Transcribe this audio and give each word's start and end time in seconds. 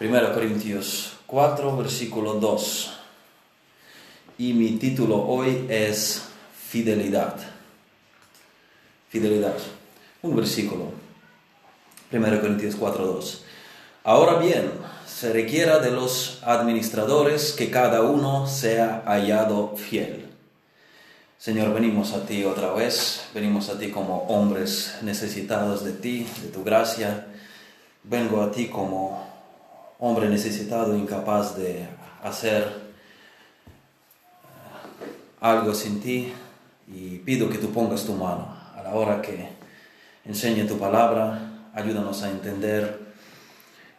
1 0.00 0.34
Corintios 0.34 1.12
4, 1.26 1.76
versículo 1.76 2.34
2. 2.34 2.92
Y 4.38 4.52
mi 4.52 4.72
título 4.72 5.24
hoy 5.24 5.66
es 5.68 6.22
Fidelidad. 6.68 7.36
Fidelidad. 9.08 9.54
Un 10.22 10.34
versículo. 10.34 10.86
1 12.10 12.40
Corintios 12.40 12.74
4, 12.74 13.06
2. 13.06 13.44
Ahora 14.02 14.40
bien, 14.40 14.72
se 15.06 15.32
requiera 15.32 15.78
de 15.78 15.92
los 15.92 16.40
administradores 16.42 17.52
que 17.52 17.70
cada 17.70 18.02
uno 18.02 18.48
sea 18.48 19.04
hallado 19.06 19.76
fiel. 19.76 20.26
Señor, 21.38 21.72
venimos 21.72 22.14
a 22.14 22.26
ti 22.26 22.44
otra 22.44 22.72
vez, 22.72 23.26
venimos 23.32 23.68
a 23.68 23.78
ti 23.78 23.90
como 23.90 24.24
hombres 24.24 24.96
necesitados 25.02 25.84
de 25.84 25.92
ti, 25.92 26.26
de 26.42 26.48
tu 26.48 26.64
gracia. 26.64 27.28
Vengo 28.02 28.42
a 28.42 28.50
ti 28.50 28.66
como 28.66 29.33
hombre 30.04 30.28
necesitado, 30.28 30.94
incapaz 30.94 31.56
de 31.56 31.88
hacer 32.22 32.62
eh, 32.62 32.68
algo 35.40 35.72
sin 35.72 36.02
ti, 36.02 36.30
y 36.86 37.20
pido 37.20 37.48
que 37.48 37.56
tú 37.56 37.72
pongas 37.72 38.04
tu 38.04 38.12
mano 38.12 38.54
a 38.76 38.82
la 38.82 38.94
hora 38.94 39.22
que 39.22 39.48
enseñe 40.26 40.66
tu 40.66 40.78
palabra, 40.78 41.70
ayúdanos 41.72 42.22
a 42.22 42.30
entender 42.30 43.00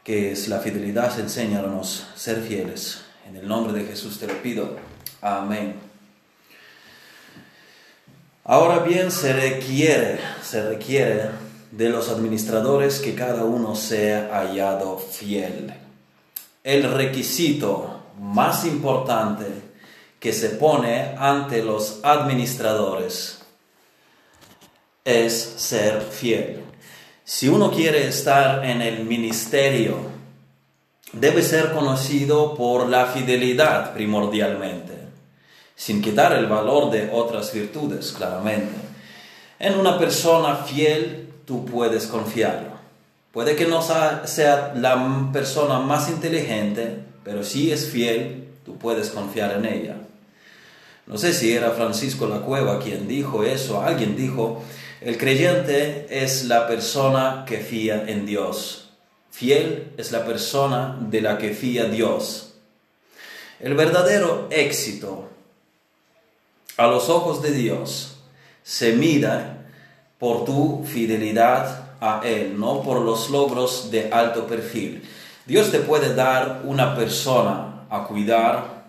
qué 0.04 0.32
es 0.32 0.48
la 0.48 0.60
fidelidad, 0.60 1.20
enséñanos 1.20 2.08
a 2.14 2.18
ser 2.18 2.44
fieles. 2.44 3.02
En 3.28 3.36
el 3.38 3.48
nombre 3.48 3.74
de 3.74 3.86
Jesús 3.86 4.20
te 4.20 4.28
lo 4.28 4.40
pido. 4.44 4.78
Amén. 5.22 5.74
Ahora 8.44 8.78
bien, 8.84 9.10
se 9.10 9.34
requiere, 9.34 10.20
se 10.44 10.70
requiere 10.70 11.32
de 11.72 11.90
los 11.90 12.10
administradores 12.10 13.00
que 13.00 13.16
cada 13.16 13.44
uno 13.44 13.74
sea 13.76 14.30
hallado 14.32 15.00
fiel 15.00 15.74
el 16.66 16.92
requisito 16.92 18.02
más 18.20 18.66
importante 18.66 19.46
que 20.20 20.34
se 20.34 20.50
pone 20.50 21.16
ante 21.20 21.62
los 21.64 22.00
administradores 22.02 23.40
es 25.04 25.34
ser 25.58 26.02
fiel. 26.02 26.64
Si 27.24 27.48
uno 27.48 27.70
quiere 27.70 28.08
estar 28.08 28.66
en 28.66 28.82
el 28.82 29.06
ministerio, 29.06 29.98
debe 31.14 31.44
ser 31.44 31.72
conocido 31.72 32.56
por 32.56 32.90
la 32.90 33.06
fidelidad 33.06 33.94
primordialmente, 33.94 34.94
sin 35.76 36.02
quitar 36.02 36.34
el 36.34 36.48
valor 36.48 36.90
de 36.90 37.12
otras 37.14 37.54
virtudes, 37.54 38.12
claramente. 38.12 38.74
En 39.60 39.80
una 39.80 40.00
persona 40.00 40.56
fiel 40.56 41.32
tú 41.46 41.64
puedes 41.64 42.08
confiar. 42.08 42.75
Puede 43.36 43.58
que 43.58 43.66
no 43.66 43.82
sea 43.82 44.72
la 44.78 45.30
persona 45.34 45.80
más 45.80 46.08
inteligente, 46.10 47.00
pero 47.22 47.44
si 47.44 47.70
es 47.70 47.90
fiel, 47.90 48.48
tú 48.64 48.78
puedes 48.78 49.10
confiar 49.10 49.58
en 49.58 49.66
ella. 49.66 49.98
No 51.06 51.18
sé 51.18 51.34
si 51.34 51.52
era 51.52 51.72
Francisco 51.72 52.28
La 52.28 52.40
Cueva 52.40 52.80
quien 52.80 53.10
dijo 53.10 53.44
eso, 53.44 53.82
alguien 53.82 54.16
dijo, 54.16 54.64
el 55.02 55.18
creyente 55.18 56.08
es 56.10 56.46
la 56.46 56.66
persona 56.66 57.44
que 57.46 57.58
fía 57.58 58.06
en 58.08 58.26
Dios. 58.26 58.92
Fiel 59.32 59.92
es 59.98 60.14
la 60.14 60.24
persona 60.26 60.98
de 61.02 61.20
la 61.20 61.38
que 61.38 61.54
fía 61.54 61.90
Dios. 61.90 62.54
El 63.60 63.74
verdadero 63.74 64.48
éxito 64.50 65.28
a 66.78 66.88
los 66.88 67.10
ojos 67.10 67.42
de 67.42 67.52
Dios 67.52 68.16
se 68.64 68.94
mira 68.94 69.66
por 70.20 70.46
tu 70.46 70.86
fidelidad 70.86 71.85
a 72.02 72.22
Él, 72.24 72.60
no 72.60 72.82
por 72.82 73.02
los 73.02 73.30
logros 73.30 73.90
de 73.92 74.10
alto 74.12 74.48
perfil. 74.48 75.04
Dios 75.46 75.72
te 75.72 75.80
puede 75.80 76.16
dar 76.16 76.62
una 76.64 76.96
persona 76.96 77.86
a 77.90 78.04
cuidar 78.04 78.86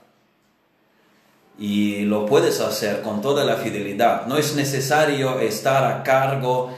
y 1.58 2.02
lo 2.02 2.26
puedes 2.26 2.60
hacer 2.60 3.02
con 3.02 3.20
toda 3.20 3.44
la 3.44 3.56
fidelidad. 3.56 4.26
No 4.26 4.36
es 4.36 4.54
necesario 4.54 5.40
estar 5.40 5.84
a 5.84 6.02
cargo 6.02 6.70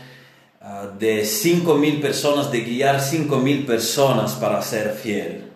ah, 0.60 0.86
de 0.98 1.24
cinco 1.24 1.74
mil 1.74 2.00
personas, 2.00 2.50
de 2.50 2.60
guiar 2.60 3.00
cinco 3.00 3.38
mil 3.38 3.64
personas 3.66 4.32
para 4.34 4.62
ser 4.62 4.92
fiel. 4.92 5.50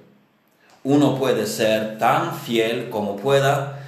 Uno 0.85 1.17
puede 1.19 1.47
ser 1.47 1.99
tan 1.99 2.37
fiel 2.37 2.91
como 2.91 3.17
pueda 3.17 3.82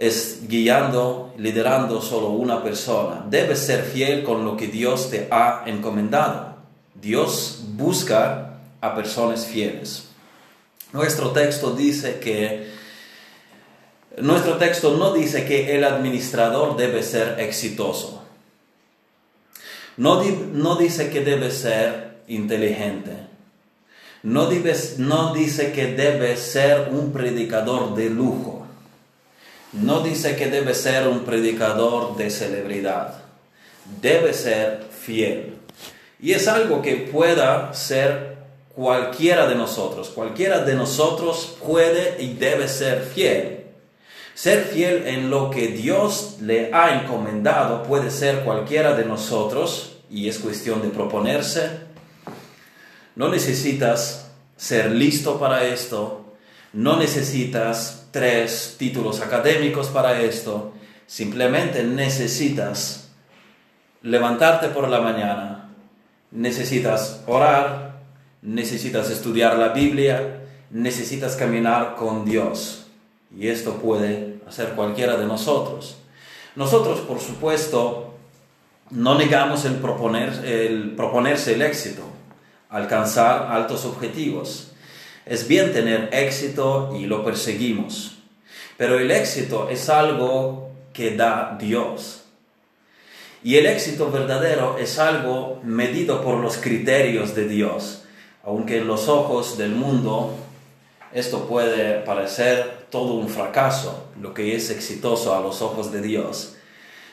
es 0.00 0.48
guiando, 0.48 1.34
liderando 1.36 2.00
solo 2.00 2.30
una 2.30 2.62
persona. 2.62 3.26
Debes 3.28 3.58
ser 3.58 3.84
fiel 3.84 4.24
con 4.24 4.46
lo 4.46 4.56
que 4.56 4.66
Dios 4.66 5.10
te 5.10 5.28
ha 5.30 5.64
encomendado. 5.66 6.56
Dios 6.94 7.60
busca 7.76 8.60
a 8.80 8.94
personas 8.94 9.44
fieles. 9.44 10.08
Nuestro 10.94 11.32
texto 11.32 11.76
dice 11.76 12.18
que 12.18 12.70
nuestro 14.16 14.56
texto 14.56 14.96
no 14.96 15.12
dice 15.12 15.44
que 15.44 15.76
el 15.76 15.84
administrador 15.84 16.78
debe 16.78 17.02
ser 17.02 17.38
exitoso. 17.38 18.24
No, 19.98 20.22
no 20.24 20.76
dice 20.76 21.10
que 21.10 21.20
debe 21.20 21.50
ser 21.50 22.22
inteligente. 22.26 23.28
No, 24.22 24.48
no 24.96 25.34
dice 25.34 25.72
que 25.72 25.94
debe 25.94 26.38
ser 26.38 26.88
un 26.90 27.12
predicador 27.12 27.94
de 27.94 28.08
lujo 28.08 28.59
no 29.72 30.00
dice 30.00 30.36
que 30.36 30.50
debe 30.50 30.74
ser 30.74 31.06
un 31.06 31.20
predicador 31.20 32.16
de 32.16 32.30
celebridad, 32.30 33.22
debe 34.00 34.34
ser 34.34 34.84
fiel. 34.90 35.54
Y 36.20 36.32
es 36.32 36.48
algo 36.48 36.82
que 36.82 36.96
pueda 36.96 37.72
ser 37.72 38.36
cualquiera 38.74 39.46
de 39.46 39.54
nosotros. 39.54 40.10
Cualquiera 40.10 40.60
de 40.64 40.74
nosotros 40.74 41.56
puede 41.64 42.22
y 42.22 42.34
debe 42.34 42.68
ser 42.68 43.02
fiel. 43.02 43.64
Ser 44.34 44.64
fiel 44.64 45.06
en 45.06 45.30
lo 45.30 45.50
que 45.50 45.68
Dios 45.68 46.36
le 46.40 46.72
ha 46.72 47.00
encomendado 47.02 47.82
puede 47.82 48.10
ser 48.10 48.40
cualquiera 48.40 48.94
de 48.94 49.04
nosotros 49.04 49.98
y 50.10 50.28
es 50.28 50.38
cuestión 50.38 50.82
de 50.82 50.88
proponerse. 50.88 51.70
No 53.16 53.28
necesitas 53.28 54.30
ser 54.56 54.90
listo 54.92 55.38
para 55.38 55.64
esto, 55.64 56.34
no 56.72 56.96
necesitas 56.96 57.99
tres 58.10 58.76
títulos 58.78 59.20
académicos 59.20 59.88
para 59.88 60.20
esto, 60.20 60.72
simplemente 61.06 61.82
necesitas 61.84 63.10
levantarte 64.02 64.68
por 64.68 64.88
la 64.88 65.00
mañana, 65.00 65.70
necesitas 66.30 67.22
orar, 67.26 68.00
necesitas 68.42 69.10
estudiar 69.10 69.58
la 69.58 69.68
Biblia, 69.68 70.42
necesitas 70.70 71.36
caminar 71.36 71.96
con 71.96 72.24
Dios. 72.24 72.86
Y 73.36 73.48
esto 73.48 73.74
puede 73.74 74.40
hacer 74.48 74.70
cualquiera 74.70 75.16
de 75.16 75.26
nosotros. 75.26 75.96
Nosotros, 76.56 77.00
por 77.00 77.20
supuesto, 77.20 78.14
no 78.90 79.16
negamos 79.16 79.64
el, 79.64 79.74
proponer, 79.74 80.44
el 80.44 80.94
proponerse 80.96 81.54
el 81.54 81.62
éxito, 81.62 82.02
alcanzar 82.68 83.52
altos 83.52 83.84
objetivos. 83.84 84.72
Es 85.26 85.46
bien 85.46 85.72
tener 85.72 86.08
éxito 86.12 86.96
y 86.98 87.06
lo 87.06 87.24
perseguimos, 87.24 88.18
pero 88.76 88.98
el 88.98 89.10
éxito 89.10 89.68
es 89.68 89.88
algo 89.88 90.70
que 90.92 91.16
da 91.16 91.56
Dios. 91.60 92.24
Y 93.42 93.56
el 93.56 93.66
éxito 93.66 94.10
verdadero 94.10 94.76
es 94.78 94.98
algo 94.98 95.60
medido 95.62 96.22
por 96.22 96.38
los 96.38 96.58
criterios 96.58 97.34
de 97.34 97.48
Dios, 97.48 98.04
aunque 98.44 98.78
en 98.78 98.86
los 98.86 99.08
ojos 99.08 99.56
del 99.56 99.70
mundo 99.70 100.34
esto 101.12 101.46
puede 101.46 102.00
parecer 102.00 102.86
todo 102.90 103.14
un 103.14 103.28
fracaso, 103.28 104.08
lo 104.20 104.32
que 104.34 104.54
es 104.54 104.70
exitoso 104.70 105.34
a 105.34 105.40
los 105.40 105.62
ojos 105.62 105.90
de 105.90 106.02
Dios. 106.02 106.56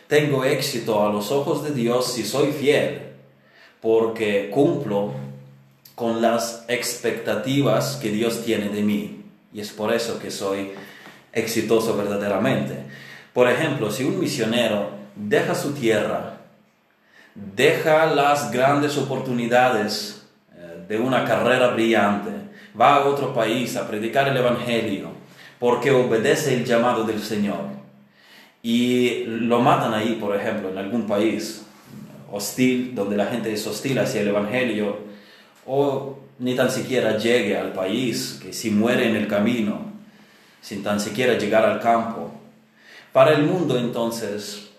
Tengo 0.07 0.43
éxito 0.43 1.05
a 1.05 1.11
los 1.11 1.31
ojos 1.31 1.63
de 1.63 1.71
Dios 1.71 2.13
si 2.13 2.23
soy 2.23 2.51
fiel, 2.51 3.13
porque 3.81 4.49
cumplo 4.49 5.13
con 5.97 6.21
las 6.21 6.63
expectativas 6.67 7.97
que 7.99 8.11
Dios 8.11 8.45
tiene 8.45 8.69
de 8.69 8.83
mí. 8.83 9.23
Y 9.51 9.61
es 9.61 9.71
por 9.71 9.91
eso 9.91 10.19
que 10.19 10.29
soy 10.29 10.73
exitoso 11.33 11.97
verdaderamente. 11.97 12.75
Por 13.33 13.49
ejemplo, 13.49 13.89
si 13.89 14.03
un 14.03 14.19
misionero 14.19 14.91
deja 15.15 15.55
su 15.55 15.73
tierra, 15.73 16.37
deja 17.33 18.05
las 18.13 18.51
grandes 18.51 18.95
oportunidades 18.95 20.21
eh, 20.55 20.85
de 20.87 20.99
una 20.99 21.25
carrera 21.25 21.69
brillante, 21.69 22.29
va 22.79 22.97
a 22.97 23.05
otro 23.07 23.33
país 23.33 23.75
a 23.75 23.87
predicar 23.87 24.27
el 24.27 24.37
Evangelio, 24.37 25.09
porque 25.57 25.89
obedece 25.89 26.53
el 26.53 26.63
llamado 26.63 27.05
del 27.05 27.23
Señor, 27.23 27.69
y 28.61 29.23
lo 29.25 29.61
matan 29.61 29.95
ahí, 29.95 30.19
por 30.21 30.35
ejemplo, 30.35 30.69
en 30.69 30.77
algún 30.77 31.07
país 31.07 31.65
hostil, 32.31 32.93
donde 32.93 33.17
la 33.17 33.25
gente 33.25 33.51
es 33.51 33.65
hostil 33.65 33.97
hacia 33.97 34.21
el 34.21 34.27
Evangelio, 34.27 35.06
o 35.67 36.17
ni 36.39 36.55
tan 36.55 36.71
siquiera 36.71 37.17
llegue 37.17 37.57
al 37.57 37.73
país, 37.73 38.39
que 38.41 38.53
si 38.53 38.71
muere 38.71 39.09
en 39.09 39.15
el 39.15 39.27
camino, 39.27 39.91
sin 40.61 40.83
tan 40.83 40.99
siquiera 40.99 41.37
llegar 41.37 41.65
al 41.65 41.79
campo. 41.79 42.31
Para 43.11 43.33
el 43.33 43.43
mundo 43.43 43.77
entonces, 43.77 44.69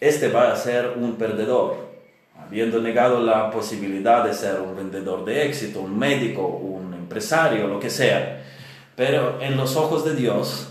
este 0.00 0.28
va 0.28 0.52
a 0.52 0.56
ser 0.56 0.94
un 0.96 1.16
perdedor, 1.16 1.86
habiendo 2.38 2.80
negado 2.80 3.20
la 3.20 3.50
posibilidad 3.50 4.24
de 4.24 4.34
ser 4.34 4.60
un 4.60 4.76
vendedor 4.76 5.24
de 5.24 5.46
éxito, 5.46 5.80
un 5.80 5.98
médico, 5.98 6.46
un 6.46 6.94
empresario, 6.94 7.66
lo 7.66 7.80
que 7.80 7.90
sea. 7.90 8.44
Pero 8.94 9.40
en 9.40 9.56
los 9.56 9.76
ojos 9.76 10.04
de 10.04 10.14
Dios, 10.14 10.68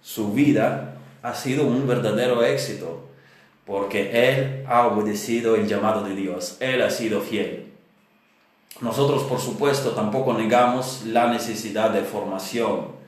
su 0.00 0.32
vida 0.32 0.94
ha 1.22 1.34
sido 1.34 1.66
un 1.66 1.86
verdadero 1.86 2.44
éxito, 2.44 3.08
porque 3.66 4.30
Él 4.30 4.64
ha 4.68 4.86
obedecido 4.86 5.56
el 5.56 5.66
llamado 5.66 6.04
de 6.04 6.14
Dios, 6.14 6.56
Él 6.60 6.80
ha 6.82 6.90
sido 6.90 7.20
fiel. 7.20 7.67
Nosotros, 8.80 9.24
por 9.24 9.40
supuesto, 9.40 9.90
tampoco 9.90 10.34
negamos 10.34 11.02
la 11.06 11.30
necesidad 11.30 11.90
de 11.90 12.02
formación 12.02 12.98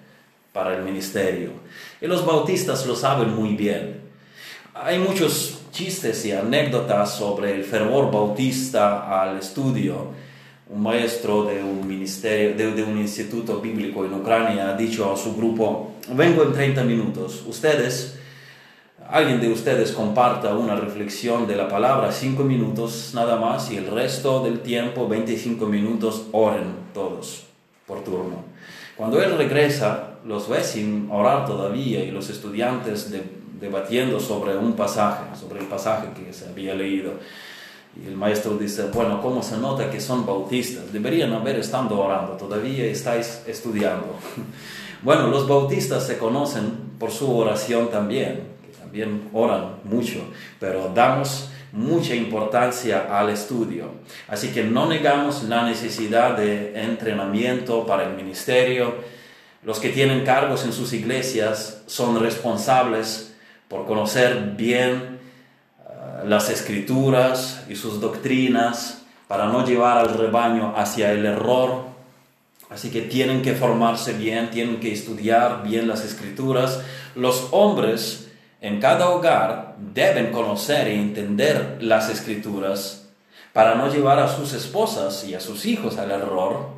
para 0.52 0.76
el 0.76 0.82
ministerio. 0.82 1.50
Y 2.00 2.06
los 2.06 2.26
bautistas 2.26 2.86
lo 2.86 2.96
saben 2.96 3.34
muy 3.34 3.54
bien. 3.54 4.00
Hay 4.74 4.98
muchos 4.98 5.60
chistes 5.70 6.24
y 6.26 6.32
anécdotas 6.32 7.16
sobre 7.16 7.54
el 7.54 7.64
fervor 7.64 8.10
bautista 8.10 9.22
al 9.22 9.38
estudio. 9.38 10.08
Un 10.68 10.82
maestro 10.82 11.44
de 11.44 11.62
un 11.62 11.86
ministerio, 11.86 12.72
de, 12.74 12.82
un 12.82 12.98
instituto 12.98 13.60
bíblico 13.60 14.04
en 14.04 14.14
Ucrania 14.14 14.70
ha 14.70 14.76
dicho 14.76 15.12
a 15.12 15.16
su 15.16 15.36
grupo, 15.36 15.92
vengo 16.14 16.42
en 16.44 16.52
30 16.52 16.84
minutos, 16.84 17.42
ustedes 17.46 18.18
alguien 19.10 19.40
de 19.40 19.50
ustedes 19.50 19.92
comparta 19.92 20.54
una 20.54 20.76
reflexión 20.76 21.46
de 21.46 21.56
la 21.56 21.68
palabra, 21.68 22.12
5 22.12 22.44
minutos 22.44 23.10
nada 23.14 23.36
más, 23.36 23.70
y 23.72 23.76
el 23.76 23.88
resto 23.88 24.42
del 24.42 24.60
tiempo, 24.60 25.08
25 25.08 25.66
minutos, 25.66 26.26
oren 26.32 26.74
todos 26.94 27.44
por 27.86 28.04
turno. 28.04 28.44
Cuando 28.96 29.20
él 29.20 29.36
regresa, 29.36 30.18
los 30.24 30.48
ve 30.48 30.62
sin 30.62 31.08
orar 31.10 31.46
todavía 31.46 32.04
y 32.04 32.10
los 32.10 32.30
estudiantes 32.30 33.12
debatiendo 33.60 34.20
sobre 34.20 34.56
un 34.56 34.74
pasaje, 34.74 35.24
sobre 35.38 35.60
el 35.60 35.66
pasaje 35.66 36.08
que 36.14 36.32
se 36.32 36.48
había 36.48 36.74
leído. 36.74 37.14
Y 38.00 38.06
el 38.06 38.16
maestro 38.16 38.56
dice, 38.56 38.84
bueno, 38.92 39.20
¿cómo 39.20 39.42
se 39.42 39.58
nota 39.58 39.90
que 39.90 40.00
son 40.00 40.24
bautistas? 40.24 40.92
Deberían 40.92 41.32
haber 41.32 41.56
estado 41.58 41.98
orando, 41.98 42.34
todavía 42.34 42.84
estáis 42.84 43.42
estudiando. 43.46 44.14
bueno, 45.02 45.26
los 45.26 45.48
bautistas 45.48 46.06
se 46.06 46.16
conocen 46.16 46.90
por 46.98 47.10
su 47.10 47.36
oración 47.36 47.90
también, 47.90 48.49
también 48.90 49.30
oran 49.32 49.76
mucho, 49.84 50.18
pero 50.58 50.90
damos 50.92 51.48
mucha 51.70 52.12
importancia 52.16 53.06
al 53.16 53.30
estudio. 53.30 53.84
Así 54.26 54.48
que 54.48 54.64
no 54.64 54.86
negamos 54.88 55.44
la 55.44 55.62
necesidad 55.62 56.36
de 56.36 56.72
entrenamiento 56.74 57.86
para 57.86 58.02
el 58.08 58.16
ministerio. 58.16 58.96
Los 59.62 59.78
que 59.78 59.90
tienen 59.90 60.24
cargos 60.24 60.64
en 60.64 60.72
sus 60.72 60.92
iglesias 60.92 61.82
son 61.86 62.18
responsables 62.18 63.32
por 63.68 63.86
conocer 63.86 64.54
bien 64.56 65.20
las 66.24 66.50
escrituras 66.50 67.64
y 67.68 67.76
sus 67.76 68.00
doctrinas 68.00 69.02
para 69.28 69.46
no 69.46 69.64
llevar 69.64 69.98
al 69.98 70.18
rebaño 70.18 70.74
hacia 70.76 71.12
el 71.12 71.24
error. 71.24 71.84
Así 72.70 72.90
que 72.90 73.02
tienen 73.02 73.42
que 73.42 73.54
formarse 73.54 74.14
bien, 74.14 74.50
tienen 74.50 74.80
que 74.80 74.92
estudiar 74.92 75.62
bien 75.62 75.86
las 75.86 76.04
escrituras. 76.04 76.80
Los 77.14 77.46
hombres 77.52 78.29
en 78.60 78.80
cada 78.80 79.08
hogar 79.08 79.76
deben 79.78 80.32
conocer 80.32 80.88
e 80.88 80.94
entender 80.94 81.78
las 81.80 82.10
escrituras 82.10 83.08
para 83.52 83.74
no 83.74 83.92
llevar 83.92 84.18
a 84.18 84.28
sus 84.28 84.52
esposas 84.52 85.24
y 85.24 85.34
a 85.34 85.40
sus 85.40 85.66
hijos 85.66 85.98
al 85.98 86.10
error. 86.10 86.68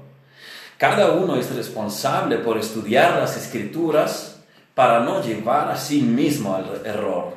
Cada 0.78 1.12
uno 1.12 1.36
es 1.36 1.54
responsable 1.54 2.38
por 2.38 2.58
estudiar 2.58 3.18
las 3.18 3.36
escrituras 3.36 4.40
para 4.74 5.00
no 5.00 5.22
llevar 5.22 5.70
a 5.70 5.76
sí 5.76 6.00
mismo 6.00 6.54
al 6.54 6.84
error. 6.84 7.34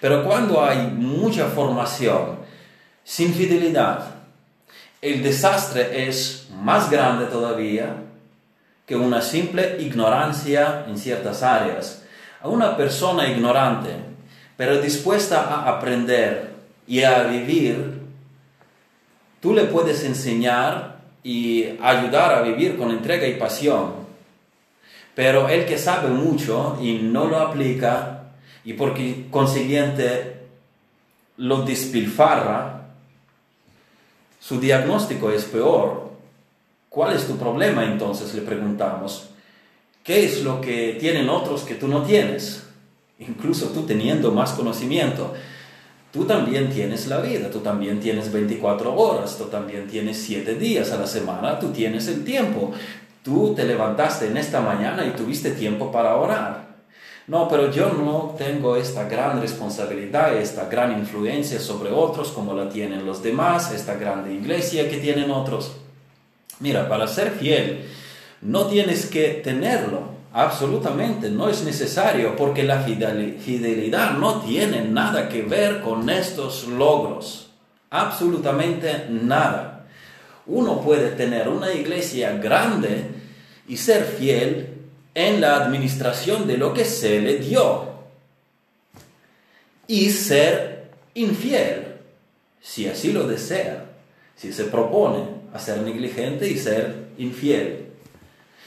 Pero 0.00 0.24
cuando 0.24 0.62
hay 0.62 0.86
mucha 0.88 1.46
formación 1.46 2.38
sin 3.04 3.32
fidelidad, 3.32 4.14
el 5.00 5.22
desastre 5.22 6.08
es 6.08 6.48
más 6.52 6.90
grande 6.90 7.26
todavía 7.26 7.96
que 8.86 8.96
una 8.96 9.22
simple 9.22 9.76
ignorancia 9.80 10.84
en 10.88 10.98
ciertas 10.98 11.42
áreas. 11.42 12.02
A 12.40 12.48
una 12.48 12.76
persona 12.76 13.28
ignorante, 13.28 13.90
pero 14.56 14.80
dispuesta 14.80 15.42
a 15.42 15.68
aprender 15.76 16.54
y 16.86 17.02
a 17.02 17.24
vivir, 17.24 18.00
tú 19.40 19.54
le 19.54 19.64
puedes 19.64 20.04
enseñar 20.04 20.98
y 21.22 21.64
ayudar 21.82 22.34
a 22.34 22.42
vivir 22.42 22.76
con 22.76 22.90
entrega 22.90 23.26
y 23.26 23.34
pasión. 23.34 23.92
Pero 25.14 25.48
el 25.48 25.66
que 25.66 25.78
sabe 25.78 26.08
mucho 26.08 26.78
y 26.80 26.94
no 26.94 27.26
lo 27.26 27.40
aplica, 27.40 28.18
y 28.64 28.74
porque 28.74 29.26
consiguiente 29.30 30.46
lo 31.38 31.62
despilfarra, 31.62 32.82
su 34.40 34.60
diagnóstico 34.60 35.30
es 35.30 35.44
peor. 35.44 36.12
¿Cuál 36.88 37.14
es 37.16 37.26
tu 37.26 37.36
problema 37.36 37.84
entonces? 37.84 38.34
Le 38.34 38.42
preguntamos. 38.42 39.30
¿Qué 40.08 40.24
es 40.24 40.42
lo 40.42 40.62
que 40.62 40.96
tienen 40.98 41.28
otros 41.28 41.64
que 41.64 41.74
tú 41.74 41.86
no 41.86 42.02
tienes? 42.02 42.62
Incluso 43.18 43.66
tú 43.66 43.82
teniendo 43.82 44.32
más 44.32 44.52
conocimiento. 44.52 45.34
Tú 46.10 46.24
también 46.24 46.70
tienes 46.70 47.08
la 47.08 47.20
vida, 47.20 47.50
tú 47.50 47.58
también 47.58 48.00
tienes 48.00 48.32
24 48.32 48.94
horas, 48.94 49.36
tú 49.36 49.44
también 49.44 49.86
tienes 49.86 50.16
7 50.16 50.54
días 50.54 50.92
a 50.92 50.96
la 50.96 51.06
semana, 51.06 51.58
tú 51.58 51.72
tienes 51.72 52.08
el 52.08 52.24
tiempo. 52.24 52.72
Tú 53.22 53.52
te 53.54 53.64
levantaste 53.66 54.28
en 54.28 54.38
esta 54.38 54.62
mañana 54.62 55.04
y 55.04 55.10
tuviste 55.10 55.50
tiempo 55.50 55.92
para 55.92 56.16
orar. 56.16 56.68
No, 57.26 57.46
pero 57.46 57.70
yo 57.70 57.92
no 57.92 58.34
tengo 58.38 58.76
esta 58.76 59.06
gran 59.10 59.42
responsabilidad, 59.42 60.38
esta 60.38 60.70
gran 60.70 60.98
influencia 60.98 61.60
sobre 61.60 61.90
otros 61.90 62.28
como 62.28 62.54
la 62.54 62.70
tienen 62.70 63.04
los 63.04 63.22
demás, 63.22 63.72
esta 63.72 63.96
grande 63.96 64.32
iglesia 64.32 64.88
que 64.88 64.96
tienen 64.96 65.30
otros. 65.30 65.72
Mira, 66.60 66.88
para 66.88 67.06
ser 67.06 67.32
fiel 67.32 67.84
no 68.42 68.66
tienes 68.66 69.06
que 69.06 69.40
tenerlo, 69.42 70.02
absolutamente, 70.32 71.30
no 71.30 71.48
es 71.48 71.64
necesario, 71.64 72.36
porque 72.36 72.62
la 72.62 72.80
fidelidad 72.80 74.12
no 74.12 74.40
tiene 74.40 74.82
nada 74.82 75.28
que 75.28 75.42
ver 75.42 75.80
con 75.80 76.08
estos 76.08 76.68
logros, 76.68 77.50
absolutamente 77.90 79.06
nada. 79.10 79.86
Uno 80.46 80.80
puede 80.80 81.10
tener 81.10 81.48
una 81.48 81.72
iglesia 81.72 82.32
grande 82.38 83.06
y 83.66 83.76
ser 83.76 84.04
fiel 84.04 84.74
en 85.14 85.40
la 85.40 85.56
administración 85.56 86.46
de 86.46 86.56
lo 86.56 86.72
que 86.72 86.84
se 86.84 87.20
le 87.20 87.38
dio 87.38 87.88
y 89.88 90.10
ser 90.10 90.90
infiel, 91.14 91.96
si 92.60 92.86
así 92.86 93.12
lo 93.12 93.26
desea, 93.26 93.86
si 94.36 94.52
se 94.52 94.64
propone 94.64 95.24
a 95.52 95.58
ser 95.58 95.78
negligente 95.78 96.48
y 96.48 96.56
ser 96.56 97.08
infiel. 97.18 97.87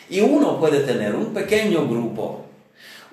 Y 0.09 0.21
uno 0.21 0.59
puede 0.59 0.81
tener 0.81 1.15
un 1.15 1.33
pequeño 1.33 1.87
grupo, 1.87 2.45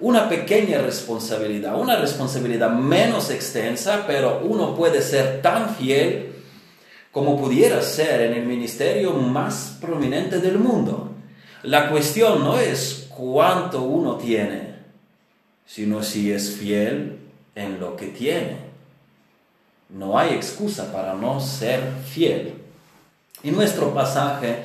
una 0.01 0.29
pequeña 0.29 0.79
responsabilidad, 0.79 1.79
una 1.81 1.97
responsabilidad 1.97 2.71
menos 2.71 3.31
extensa, 3.31 4.05
pero 4.07 4.41
uno 4.45 4.75
puede 4.75 5.03
ser 5.03 5.43
tan 5.43 5.75
fiel 5.75 6.33
como 7.13 7.41
pudiera 7.41 7.83
ser 7.83 8.21
en 8.23 8.35
el 8.35 8.47
ministerio 8.47 9.13
más 9.13 9.77
prominente 9.81 10.39
del 10.39 10.59
mundo. 10.59 11.13
La 11.63 11.91
cuestión 11.91 12.45
no 12.45 12.59
es 12.59 13.09
cuánto 13.09 13.83
uno 13.83 14.17
tiene, 14.17 14.75
sino 15.67 16.03
si 16.03 16.31
es 16.31 16.51
fiel 16.51 17.19
en 17.55 17.81
lo 17.81 17.97
que 17.97 18.07
tiene. 18.07 18.69
No 19.89 20.19
hay 20.19 20.35
excusa 20.35 20.93
para 20.93 21.15
no 21.15 21.41
ser 21.41 21.83
fiel. 22.07 22.55
Y 23.43 23.51
nuestro 23.51 23.93
pasaje 23.95 24.63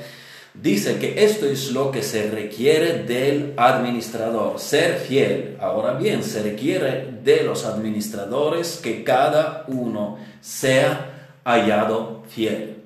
dice 0.53 0.97
que 0.97 1.23
esto 1.23 1.45
es 1.45 1.71
lo 1.71 1.91
que 1.91 2.03
se 2.03 2.29
requiere 2.29 3.03
del 3.03 3.53
administrador, 3.57 4.59
ser 4.59 4.97
fiel. 4.97 5.57
Ahora 5.59 5.93
bien, 5.93 6.23
se 6.23 6.43
requiere 6.43 7.09
de 7.23 7.43
los 7.43 7.65
administradores 7.65 8.79
que 8.81 9.03
cada 9.03 9.65
uno 9.67 10.17
sea 10.41 11.39
hallado 11.43 12.23
fiel. 12.29 12.77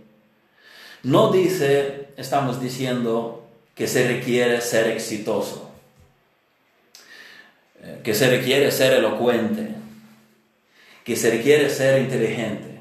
No 1.04 1.32
dice, 1.32 2.08
estamos 2.18 2.62
diciendo, 2.62 3.38
que 3.78 3.88
se 3.88 4.08
requiere 4.08 4.60
ser 4.62 4.88
exitoso, 4.88 5.70
eh, 7.84 8.00
que 8.04 8.16
se 8.16 8.28
requiere 8.28 8.72
ser 8.72 8.94
elocuente, 8.94 9.68
que 11.04 11.16
se 11.16 11.30
requiere 11.30 11.70
ser 11.70 12.02
inteligente, 12.02 12.80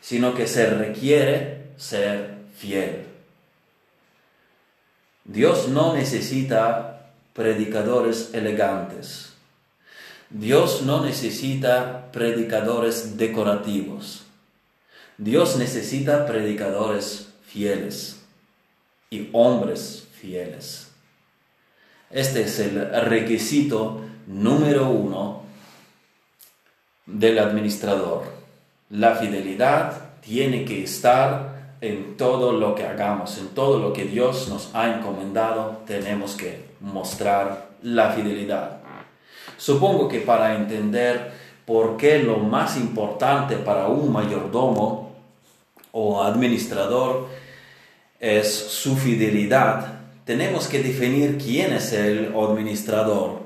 sino 0.00 0.32
que 0.34 0.46
se 0.46 0.66
requiere 0.66 1.64
ser 1.76 2.36
fiel. 2.56 3.13
Dios 5.24 5.68
no 5.68 5.94
necesita 5.94 7.10
predicadores 7.32 8.30
elegantes. 8.34 9.32
Dios 10.30 10.82
no 10.82 11.04
necesita 11.04 12.10
predicadores 12.12 13.16
decorativos. 13.16 14.24
Dios 15.16 15.56
necesita 15.56 16.26
predicadores 16.26 17.28
fieles 17.46 18.20
y 19.10 19.30
hombres 19.32 20.08
fieles. 20.12 20.88
Este 22.10 22.42
es 22.42 22.58
el 22.58 22.90
requisito 23.04 24.02
número 24.26 24.88
uno 24.90 25.42
del 27.06 27.38
administrador. 27.38 28.24
La 28.90 29.16
fidelidad 29.16 30.20
tiene 30.20 30.64
que 30.64 30.84
estar 30.84 31.53
en 31.84 32.16
todo 32.16 32.52
lo 32.52 32.74
que 32.74 32.86
hagamos, 32.86 33.36
en 33.36 33.48
todo 33.48 33.78
lo 33.78 33.92
que 33.92 34.04
Dios 34.04 34.48
nos 34.48 34.74
ha 34.74 34.96
encomendado, 34.96 35.82
tenemos 35.86 36.34
que 36.34 36.64
mostrar 36.80 37.72
la 37.82 38.12
fidelidad. 38.12 38.78
Supongo 39.58 40.08
que 40.08 40.20
para 40.20 40.56
entender 40.56 41.32
por 41.66 41.98
qué 41.98 42.20
lo 42.20 42.38
más 42.38 42.78
importante 42.78 43.56
para 43.56 43.88
un 43.88 44.10
mayordomo 44.10 45.12
o 45.92 46.22
administrador 46.22 47.28
es 48.18 48.50
su 48.50 48.96
fidelidad, 48.96 50.00
tenemos 50.24 50.68
que 50.68 50.82
definir 50.82 51.36
quién 51.36 51.74
es 51.74 51.92
el 51.92 52.34
administrador. 52.34 53.40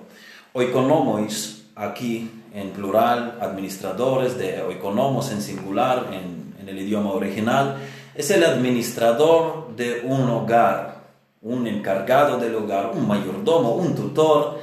Oikonomos, 0.52 1.64
aquí 1.74 2.30
en 2.54 2.70
plural, 2.70 3.36
administradores 3.40 4.38
de 4.38 4.62
oikonomos 4.62 5.32
en 5.32 5.42
singular, 5.42 6.10
en, 6.12 6.54
en 6.60 6.68
el 6.68 6.78
idioma 6.78 7.10
original, 7.10 7.78
es 8.18 8.32
el 8.32 8.44
administrador 8.44 9.76
de 9.76 10.00
un 10.02 10.28
hogar, 10.28 11.02
un 11.40 11.68
encargado 11.68 12.36
del 12.36 12.56
hogar, 12.56 12.90
un 12.92 13.06
mayordomo, 13.06 13.76
un 13.76 13.94
tutor. 13.94 14.58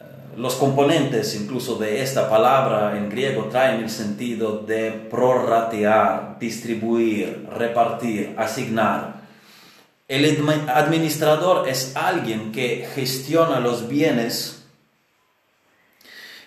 Eh, 0.00 0.04
los 0.38 0.54
componentes 0.54 1.34
incluso 1.34 1.76
de 1.76 2.02
esta 2.02 2.30
palabra 2.30 2.96
en 2.96 3.10
griego 3.10 3.44
traen 3.50 3.82
el 3.82 3.90
sentido 3.90 4.60
de 4.60 4.90
prorratear, 4.90 6.38
distribuir, 6.40 7.46
repartir, 7.52 8.34
asignar. 8.38 9.16
El 10.08 10.24
administrador 10.68 11.68
es 11.68 11.94
alguien 11.94 12.52
que 12.52 12.88
gestiona 12.94 13.60
los 13.60 13.86
bienes 13.86 14.64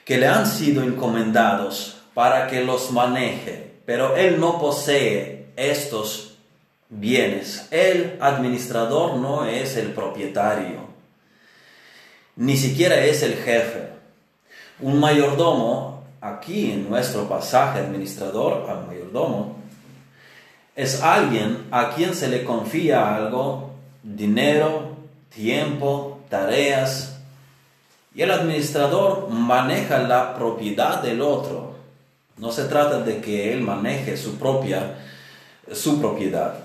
que 0.05 0.17
le 0.17 0.25
han 0.25 0.47
sido 0.47 0.81
encomendados 0.81 2.01
para 2.15 2.47
que 2.47 2.63
los 2.63 2.89
maneje, 2.89 3.73
pero 3.85 4.15
él 4.15 4.39
no 4.39 4.59
posee 4.59 5.38
estos 5.59 6.37
bienes. 6.89 7.67
El 7.71 8.17
administrador 8.21 9.17
no 9.17 9.45
es 9.45 9.75
el 9.77 9.91
propietario, 9.91 10.87
ni 12.35 12.57
siquiera 12.57 13.03
es 13.03 13.21
el 13.23 13.35
jefe. 13.35 13.89
Un 14.79 14.99
mayordomo, 14.99 16.03
aquí 16.21 16.71
en 16.71 16.89
nuestro 16.89 17.27
pasaje 17.27 17.79
administrador 17.79 18.69
al 18.69 18.87
mayordomo, 18.87 19.57
es 20.75 21.03
alguien 21.03 21.67
a 21.71 21.93
quien 21.93 22.15
se 22.15 22.29
le 22.29 22.45
confía 22.45 23.13
algo, 23.15 23.71
dinero, 24.01 24.95
tiempo, 25.33 26.21
tareas, 26.29 27.17
y 28.15 28.21
el 28.21 28.31
administrador 28.31 29.29
maneja 29.29 29.99
la 29.99 30.35
propiedad 30.35 31.03
del 31.03 31.21
otro. 31.21 31.75
No 32.37 32.51
se 32.51 32.63
trata 32.63 33.01
de 33.01 33.19
que 33.19 33.53
él 33.53 33.61
maneje 33.61 34.15
su 34.15 34.37
propia 34.37 34.95
su 35.73 35.99
propiedad. 35.99 36.55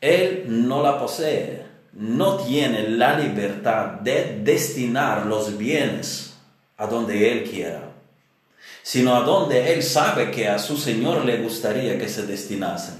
Él 0.00 0.44
no 0.46 0.82
la 0.82 0.98
posee, 0.98 1.62
no 1.92 2.36
tiene 2.38 2.88
la 2.88 3.18
libertad 3.18 4.00
de 4.00 4.40
destinar 4.42 5.26
los 5.26 5.58
bienes 5.58 6.34
a 6.76 6.86
donde 6.86 7.30
él 7.30 7.50
quiera, 7.50 7.82
sino 8.82 9.14
a 9.14 9.20
donde 9.20 9.74
él 9.74 9.82
sabe 9.82 10.30
que 10.30 10.48
a 10.48 10.58
su 10.58 10.76
Señor 10.76 11.24
le 11.24 11.38
gustaría 11.38 11.98
que 11.98 12.08
se 12.08 12.26
destinasen. 12.26 12.94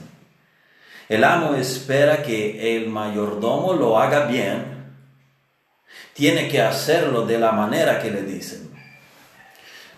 El 1.09 1.25
amo 1.25 1.55
espera 1.55 2.23
que 2.23 2.77
el 2.77 2.89
mayordomo 2.89 3.73
lo 3.73 3.99
haga 3.99 4.27
bien. 4.27 4.81
Tiene 6.13 6.49
que 6.49 6.61
hacerlo 6.61 7.27
de 7.27 7.39
la 7.39 7.53
manera 7.53 8.01
que 8.01 8.11
le 8.11 8.23
dicen. 8.23 8.71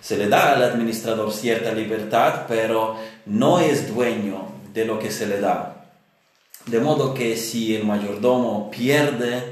Se 0.00 0.16
le 0.16 0.28
da 0.28 0.52
al 0.52 0.62
administrador 0.62 1.32
cierta 1.32 1.72
libertad, 1.72 2.44
pero 2.48 2.96
no 3.26 3.60
es 3.60 3.92
dueño 3.94 4.51
de 4.72 4.84
lo 4.84 4.98
que 4.98 5.10
se 5.10 5.26
le 5.26 5.40
da. 5.40 5.86
De 6.66 6.80
modo 6.80 7.12
que 7.12 7.36
si 7.36 7.74
el 7.74 7.84
mayordomo 7.84 8.70
pierde 8.70 9.42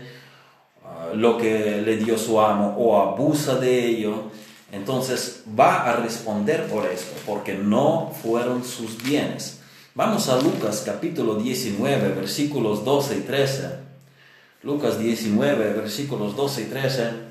ah, 0.85 1.09
lo 1.15 1.37
que 1.39 1.83
le 1.83 1.97
dio 1.97 2.17
su 2.17 2.41
amo 2.41 2.77
o 2.79 2.97
abusa 3.01 3.57
de 3.57 3.87
ello, 3.87 4.31
entonces 4.73 5.43
va 5.59 5.91
a 5.91 5.97
responder 5.97 6.67
por 6.67 6.87
esto, 6.87 7.13
porque 7.27 7.55
no 7.55 8.13
fueron 8.23 8.65
sus 8.65 9.03
bienes. 9.03 9.61
Vamos 9.95 10.29
a 10.29 10.41
Lucas 10.41 10.85
capítulo 10.87 11.35
19, 11.35 12.11
versículos 12.11 12.85
12 12.85 13.17
y 13.17 13.21
13. 13.23 13.71
Lucas 14.63 15.01
19, 15.01 15.73
versículos 15.73 16.37
12 16.37 16.63
y 16.63 16.65
13. 16.67 17.30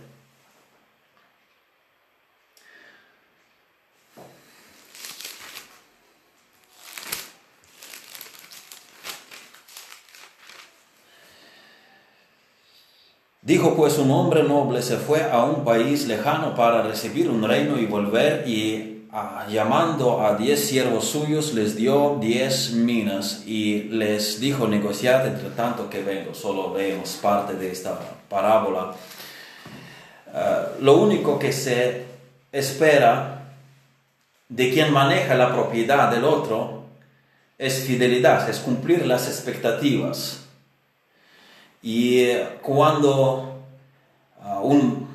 Dijo 13.50 13.76
pues 13.76 13.98
un 13.98 14.12
hombre 14.12 14.44
noble 14.44 14.84
se 14.84 14.98
fue 14.98 15.24
a 15.24 15.44
un 15.44 15.66
país 15.66 16.06
lejano 16.06 16.54
para 16.54 16.84
recibir 16.84 17.28
un 17.32 17.42
reino 17.42 17.80
y 17.80 17.88
volver 17.88 18.48
y 18.48 19.08
llamando 19.50 20.22
a 20.22 20.36
diez 20.36 20.68
siervos 20.68 21.06
suyos, 21.06 21.56
les 21.56 21.76
dio 21.76 22.20
diez 22.22 22.74
minas 22.74 23.42
y 23.48 23.86
les 23.86 24.40
dijo, 24.40 24.68
negociad 24.68 25.26
entre 25.26 25.50
tanto 25.50 25.90
que 25.90 26.04
vengo. 26.04 26.36
Solo 26.36 26.72
vemos 26.74 27.18
parte 27.20 27.56
de 27.56 27.72
esta 27.72 28.00
parábola. 28.30 28.94
Eh, 30.32 30.66
lo 30.82 30.98
único 30.98 31.40
que 31.40 31.52
se 31.52 32.06
espera 32.52 33.56
de 34.48 34.72
quien 34.72 34.94
maneja 34.94 35.34
la 35.34 35.52
propiedad 35.52 36.12
del 36.12 36.24
otro 36.24 36.84
es 37.58 37.80
fidelidad, 37.80 38.48
es 38.48 38.60
cumplir 38.60 39.08
las 39.08 39.28
expectativas. 39.28 40.49
Y 41.82 42.34
cuando 42.62 43.64
uh, 44.44 44.60
un 44.62 45.10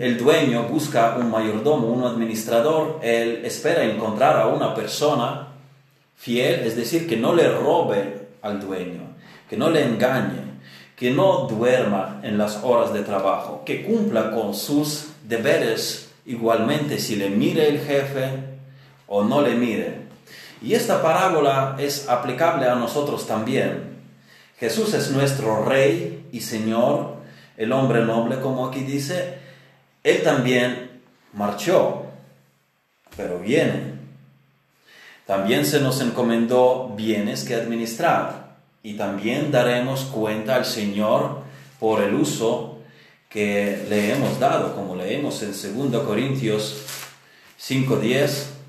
el 0.00 0.16
dueño 0.16 0.64
busca 0.64 1.16
un 1.18 1.30
mayordomo, 1.30 1.88
un 1.88 2.04
administrador, 2.04 2.98
él 3.02 3.42
espera 3.44 3.84
encontrar 3.84 4.36
a 4.36 4.46
una 4.46 4.74
persona 4.74 5.48
fiel, 6.16 6.60
es 6.60 6.76
decir, 6.76 7.08
que 7.08 7.16
no 7.16 7.34
le 7.34 7.48
robe 7.48 8.28
al 8.42 8.60
dueño, 8.60 9.02
que 9.48 9.56
no 9.56 9.68
le 9.70 9.84
engañe, 9.84 10.50
que 10.96 11.10
no 11.10 11.46
duerma 11.46 12.20
en 12.22 12.38
las 12.38 12.62
horas 12.62 12.92
de 12.92 13.02
trabajo, 13.02 13.62
que 13.64 13.84
cumpla 13.84 14.30
con 14.30 14.54
sus 14.54 15.08
deberes 15.26 16.10
igualmente 16.26 16.98
si 16.98 17.16
le 17.16 17.30
mire 17.30 17.68
el 17.68 17.80
jefe 17.80 18.30
o 19.06 19.24
no 19.24 19.42
le 19.42 19.54
mire. 19.54 20.09
Y 20.62 20.74
esta 20.74 21.02
parábola 21.02 21.76
es 21.78 22.08
aplicable 22.08 22.66
a 22.66 22.74
nosotros 22.74 23.26
también. 23.26 23.98
Jesús 24.58 24.92
es 24.92 25.10
nuestro 25.10 25.64
Rey 25.64 26.28
y 26.32 26.40
Señor, 26.40 27.16
el 27.56 27.72
hombre 27.72 28.04
noble, 28.04 28.40
como 28.40 28.66
aquí 28.66 28.80
dice, 28.80 29.38
él 30.02 30.22
también 30.22 31.00
marchó, 31.32 32.04
pero 33.16 33.38
viene. 33.38 33.94
También 35.26 35.64
se 35.64 35.80
nos 35.80 36.00
encomendó 36.00 36.92
bienes 36.96 37.44
que 37.44 37.54
administrar 37.54 38.56
y 38.82 38.94
también 38.94 39.50
daremos 39.50 40.04
cuenta 40.04 40.56
al 40.56 40.64
Señor 40.64 41.42
por 41.78 42.02
el 42.02 42.14
uso 42.14 42.78
que 43.28 43.86
le 43.88 44.12
hemos 44.12 44.40
dado, 44.40 44.74
como 44.74 44.96
leemos 44.96 45.42
en 45.42 45.52
2 45.52 46.02
Corintios 46.02 46.82
5:10, 47.58 48.59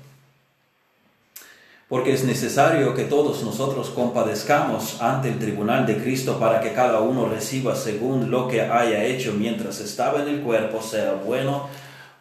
porque 1.92 2.14
es 2.14 2.24
necesario 2.24 2.94
que 2.94 3.04
todos 3.04 3.42
nosotros 3.42 3.90
compadezcamos 3.90 5.02
ante 5.02 5.28
el 5.28 5.38
tribunal 5.38 5.84
de 5.84 5.98
Cristo 5.98 6.38
para 6.38 6.62
que 6.62 6.72
cada 6.72 7.00
uno 7.00 7.26
reciba 7.26 7.76
según 7.76 8.30
lo 8.30 8.48
que 8.48 8.62
haya 8.62 9.04
hecho 9.04 9.34
mientras 9.34 9.78
estaba 9.78 10.22
en 10.22 10.28
el 10.28 10.40
cuerpo, 10.40 10.80
sea 10.80 11.20
bueno 11.22 11.68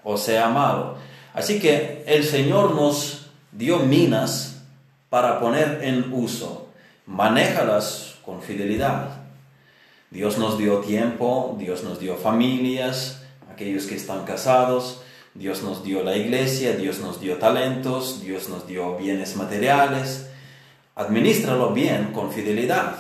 o 0.04 0.18
sea 0.18 0.50
malo. 0.50 0.96
Así 1.34 1.62
que 1.62 2.04
el 2.06 2.26
Señor 2.26 2.76
nos 2.76 3.28
dio 3.54 3.80
minas 3.80 4.62
para 5.10 5.40
poner 5.40 5.80
en 5.84 6.12
uso. 6.12 6.68
Manéjalas 7.06 8.16
con 8.26 8.42
fidelidad. 8.42 9.22
Dios 10.10 10.38
nos 10.38 10.58
dio 10.58 10.80
tiempo, 10.80 11.56
Dios 11.58 11.86
nos 11.86 11.98
dio 11.98 12.18
familias, 12.18 13.22
aquellos 13.50 13.86
que 13.86 13.96
están 13.96 14.26
casados, 14.26 15.01
Dios 15.34 15.64
nos 15.64 15.84
dio 15.84 16.04
la 16.04 16.18
iglesia, 16.18 16.76
Dios 16.76 17.00
nos 17.00 17.22
dio 17.22 17.38
talentos, 17.38 18.22
Dios 18.22 18.50
nos 18.50 18.68
dio 18.68 18.98
bienes 18.98 19.36
materiales. 19.38 20.28
Administralo 20.96 21.74
bien, 21.74 22.12
con 22.12 22.32
fidelidad. 22.32 22.98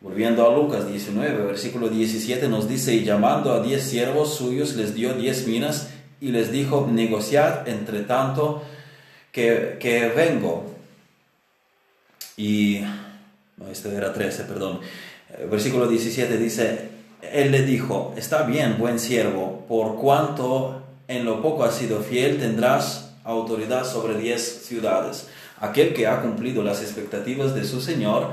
Volviendo 0.00 0.48
a 0.48 0.54
Lucas 0.54 0.88
19, 0.88 1.44
versículo 1.44 1.88
17 1.88 2.48
nos 2.48 2.68
dice, 2.68 2.94
y 2.94 3.04
llamando 3.04 3.52
a 3.52 3.62
diez 3.62 3.84
siervos 3.84 4.34
suyos 4.34 4.74
les 4.74 4.94
dio 4.94 5.14
diez 5.14 5.46
minas 5.46 5.90
y 6.20 6.32
les 6.32 6.50
dijo, 6.50 6.88
negociad 6.90 7.68
entre 7.68 8.02
tanto 8.02 8.62
que, 9.30 9.76
que 9.78 10.08
vengo. 10.08 10.74
Y, 12.36 12.80
no, 13.56 13.68
este 13.68 13.94
era 13.94 14.12
13, 14.12 14.44
perdón. 14.44 14.80
Versículo 15.50 15.86
17 15.86 16.36
dice, 16.36 16.88
él 17.22 17.52
le 17.52 17.62
dijo, 17.62 18.14
está 18.16 18.42
bien, 18.42 18.76
buen 18.78 18.98
siervo, 18.98 19.64
por 19.68 19.96
cuanto 19.96 20.87
en 21.08 21.24
lo 21.24 21.42
poco 21.42 21.64
has 21.64 21.74
sido 21.74 22.00
fiel, 22.00 22.38
tendrás 22.38 23.14
autoridad 23.24 23.84
sobre 23.84 24.16
diez 24.18 24.66
ciudades. 24.66 25.26
Aquel 25.58 25.92
que 25.94 26.06
ha 26.06 26.20
cumplido 26.22 26.62
las 26.62 26.82
expectativas 26.82 27.54
de 27.54 27.64
su 27.64 27.80
Señor, 27.80 28.32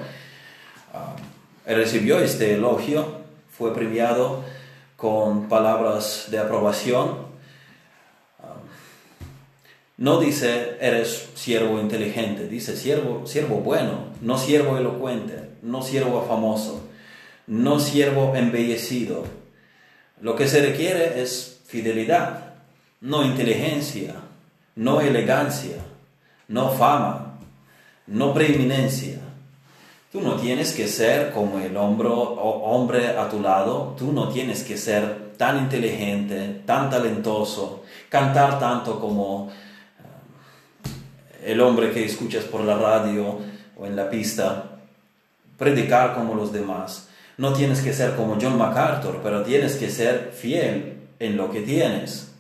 ah, 0.94 1.16
recibió 1.66 2.20
este 2.20 2.54
elogio, 2.54 3.24
fue 3.58 3.74
premiado 3.74 4.44
con 4.98 5.48
palabras 5.48 6.28
de 6.30 6.40
aprobación. 6.40 7.26
No 9.98 10.20
dice 10.20 10.78
eres 10.82 11.30
siervo 11.36 11.80
inteligente, 11.80 12.48
dice 12.48 12.76
siervo, 12.76 13.26
siervo 13.26 13.60
bueno, 13.60 14.10
no 14.20 14.38
siervo 14.38 14.78
elocuente, 14.78 15.52
no 15.62 15.82
siervo 15.82 16.26
famoso, 16.28 16.82
no 17.48 17.80
siervo 17.80 18.36
embellecido. 18.36 19.24
Lo 20.20 20.36
que 20.36 20.50
se 20.50 20.62
requiere 20.62 21.22
es 21.22 21.62
fidelidad, 21.66 22.45
no 23.06 23.24
inteligencia, 23.24 24.16
no 24.76 25.00
elegancia, 25.00 25.78
no 26.48 26.72
fama, 26.72 27.38
no 28.08 28.34
preeminencia. 28.34 29.20
Tú 30.12 30.22
no 30.22 30.38
tienes 30.38 30.74
que 30.74 30.88
ser 30.88 31.32
como 31.32 31.60
el 31.60 31.78
hombre 31.78 33.10
a 33.10 33.30
tu 33.30 33.42
lado, 33.42 33.96
tú 33.96 34.12
no 34.12 34.30
tienes 34.30 34.64
que 34.64 34.76
ser 34.76 35.34
tan 35.38 35.60
inteligente, 35.60 36.64
tan 36.66 36.90
talentoso, 36.90 37.84
cantar 38.10 38.58
tanto 38.58 39.00
como 39.00 39.52
eh, 40.84 41.52
el 41.52 41.62
hombre 41.62 41.92
que 41.92 42.06
escuchas 42.06 42.46
por 42.46 42.62
la 42.62 42.76
radio 42.76 43.40
o 43.78 43.86
en 43.86 43.96
la 43.96 44.10
pista, 44.10 44.80
predicar 45.60 46.16
como 46.16 46.34
los 46.34 46.52
demás. 46.52 47.10
No 47.38 47.54
tienes 47.54 47.82
que 47.82 47.94
ser 47.94 48.16
como 48.16 48.40
John 48.42 48.58
MacArthur, 48.58 49.20
pero 49.22 49.44
tienes 49.44 49.76
que 49.76 49.92
ser 49.92 50.32
fiel 50.34 51.10
en 51.20 51.38
lo 51.38 51.52
que 51.52 51.62
tienes. 51.62 52.35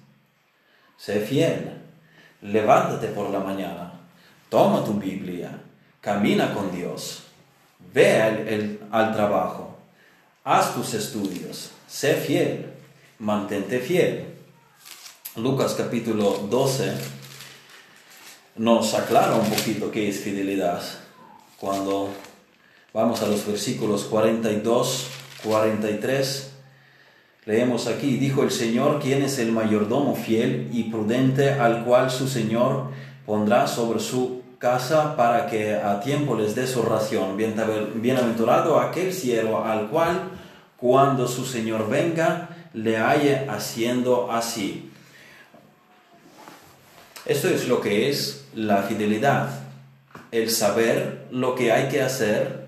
Sé 0.97 1.19
fiel. 1.21 1.71
Levántate 2.41 3.07
por 3.07 3.29
la 3.31 3.39
mañana, 3.39 3.93
toma 4.49 4.83
tu 4.83 4.93
Biblia, 4.93 5.49
camina 5.99 6.53
con 6.53 6.71
Dios 6.71 7.25
Ve 7.93 8.21
al 8.91 9.13
trabajo, 9.13 9.77
haz 10.43 10.75
tus 10.75 10.93
estudios, 10.93 11.71
sé 11.87 12.15
fiel, 12.15 12.73
mantente 13.19 13.79
fiel. 13.79 14.33
Lucas 15.37 15.75
capítulo 15.75 16.45
12 16.49 16.93
nos 18.57 18.93
aclara 18.93 19.35
un 19.35 19.49
poquito 19.49 19.91
qué 19.91 20.09
es 20.09 20.19
fidelidad. 20.19 20.81
Cuando 21.57 22.09
vamos 22.93 23.21
a 23.21 23.27
los 23.27 23.45
versículos 23.45 24.03
42, 24.05 25.07
43, 25.43 26.51
leemos 27.45 27.87
aquí, 27.87 28.17
dijo 28.17 28.43
el 28.43 28.51
Señor, 28.51 28.99
¿quién 29.01 29.23
es 29.23 29.39
el 29.39 29.51
mayordomo 29.51 30.15
fiel 30.15 30.69
y 30.71 30.83
prudente 30.83 31.51
al 31.51 31.83
cual 31.85 32.09
su 32.11 32.27
Señor 32.27 32.91
pondrá 33.25 33.67
sobre 33.67 33.99
su 33.99 34.43
casa 34.57 35.15
para 35.15 35.47
que 35.47 35.75
a 35.75 35.99
tiempo 35.99 36.35
les 36.35 36.55
dé 36.55 36.67
su 36.67 36.81
ración. 36.81 37.37
Bienaventurado 37.37 38.79
aquel 38.79 39.13
siervo 39.13 39.63
al 39.63 39.89
cual 39.89 40.31
cuando 40.77 41.27
su 41.27 41.45
Señor 41.45 41.89
venga 41.89 42.49
le 42.73 42.97
halle 42.97 43.47
haciendo 43.49 44.31
así. 44.31 44.91
Esto 47.25 47.47
es 47.47 47.67
lo 47.67 47.81
que 47.81 48.09
es 48.09 48.47
la 48.53 48.83
fidelidad, 48.83 49.49
el 50.31 50.49
saber 50.49 51.27
lo 51.31 51.55
que 51.55 51.71
hay 51.71 51.87
que 51.87 52.01
hacer, 52.01 52.67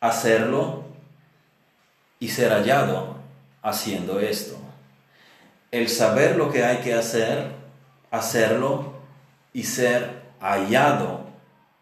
hacerlo 0.00 0.84
y 2.20 2.28
ser 2.28 2.52
hallado 2.52 3.21
haciendo 3.62 4.20
esto. 4.20 4.58
El 5.70 5.88
saber 5.88 6.36
lo 6.36 6.50
que 6.50 6.64
hay 6.64 6.78
que 6.78 6.94
hacer, 6.94 7.52
hacerlo 8.10 8.92
y 9.52 9.64
ser 9.64 10.22
hallado 10.40 11.26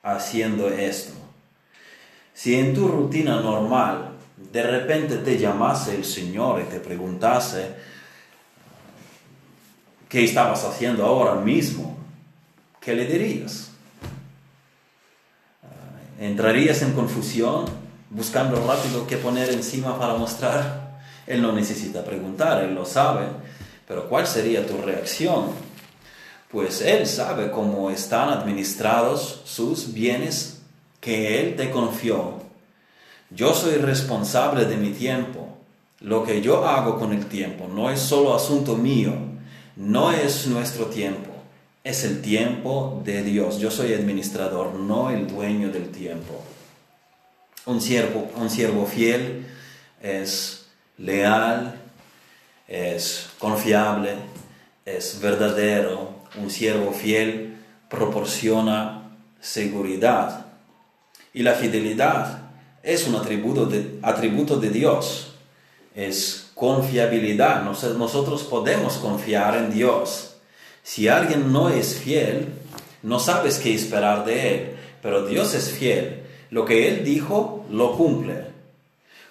haciendo 0.02 0.68
esto. 0.68 1.12
Si 2.34 2.54
en 2.54 2.74
tu 2.74 2.88
rutina 2.88 3.40
normal 3.40 4.10
de 4.52 4.62
repente 4.62 5.18
te 5.18 5.38
llamase 5.38 5.94
el 5.94 6.04
Señor 6.04 6.62
y 6.62 6.64
te 6.64 6.80
preguntase 6.80 7.74
qué 10.08 10.24
estabas 10.24 10.64
haciendo 10.64 11.04
ahora 11.04 11.34
mismo, 11.34 11.98
¿qué 12.80 12.94
le 12.94 13.06
dirías? 13.06 13.70
¿Entrarías 16.18 16.82
en 16.82 16.92
confusión 16.92 17.66
buscando 18.10 18.66
rápido 18.66 19.06
qué 19.06 19.16
poner 19.16 19.50
encima 19.50 19.98
para 19.98 20.14
mostrar? 20.14 20.79
Él 21.30 21.42
no 21.42 21.52
necesita 21.52 22.04
preguntar, 22.04 22.62
él 22.64 22.74
lo 22.74 22.84
sabe, 22.84 23.26
pero 23.86 24.08
¿cuál 24.08 24.26
sería 24.26 24.66
tu 24.66 24.78
reacción? 24.78 25.70
pues 26.50 26.80
Él 26.80 27.06
sabe 27.06 27.50
cómo 27.50 27.90
están 27.90 28.28
administrados 28.28 29.42
sus 29.44 29.92
bienes 29.92 30.62
que 31.00 31.40
Él 31.40 31.56
te 31.56 31.70
confió. 31.70 32.40
Yo 33.30 33.54
soy 33.54 33.76
responsable 33.76 34.64
de 34.64 34.76
mi 34.76 34.90
tiempo. 34.90 35.46
Lo 36.00 36.24
que 36.24 36.40
yo 36.42 36.66
hago 36.66 36.98
con 36.98 37.12
el 37.12 37.26
tiempo 37.26 37.68
no 37.68 37.90
es 37.90 38.00
solo 38.00 38.34
asunto 38.34 38.76
mío, 38.76 39.12
no 39.76 40.10
es 40.10 40.46
nuestro 40.46 40.86
tiempo, 40.86 41.30
es 41.84 42.04
el 42.04 42.20
tiempo 42.20 43.00
de 43.04 43.22
Dios. 43.22 43.58
Yo 43.58 43.70
soy 43.70 43.92
administrador, 43.92 44.74
no 44.74 45.10
el 45.10 45.28
dueño 45.28 45.70
del 45.70 45.90
tiempo. 45.90 46.42
Un 47.66 47.80
siervo, 47.80 48.28
un 48.36 48.50
siervo 48.50 48.86
fiel 48.86 49.46
es 50.02 50.59
leal, 51.00 51.80
es 52.68 53.30
confiable, 53.38 54.14
es 54.84 55.20
verdadero, 55.20 56.20
un 56.40 56.50
siervo 56.50 56.92
fiel 56.92 57.56
proporciona 57.88 59.10
seguridad. 59.40 60.46
Y 61.32 61.42
la 61.42 61.54
fidelidad 61.54 62.50
es 62.82 63.06
un 63.06 63.16
atributo 63.16 63.66
de, 63.66 63.98
atributo 64.02 64.58
de 64.58 64.70
Dios, 64.70 65.34
es 65.94 66.50
confiabilidad. 66.54 67.62
Nosotros 67.64 68.44
podemos 68.44 68.98
confiar 68.98 69.56
en 69.56 69.72
Dios. 69.72 70.36
Si 70.82 71.08
alguien 71.08 71.52
no 71.52 71.68
es 71.68 71.98
fiel, 71.98 72.48
no 73.02 73.18
sabes 73.18 73.58
qué 73.58 73.74
esperar 73.74 74.24
de 74.24 74.54
él, 74.54 74.76
pero 75.02 75.26
Dios 75.26 75.54
es 75.54 75.70
fiel. 75.70 76.22
Lo 76.50 76.64
que 76.64 76.88
Él 76.88 77.04
dijo, 77.04 77.64
lo 77.70 77.96
cumple. 77.96 78.49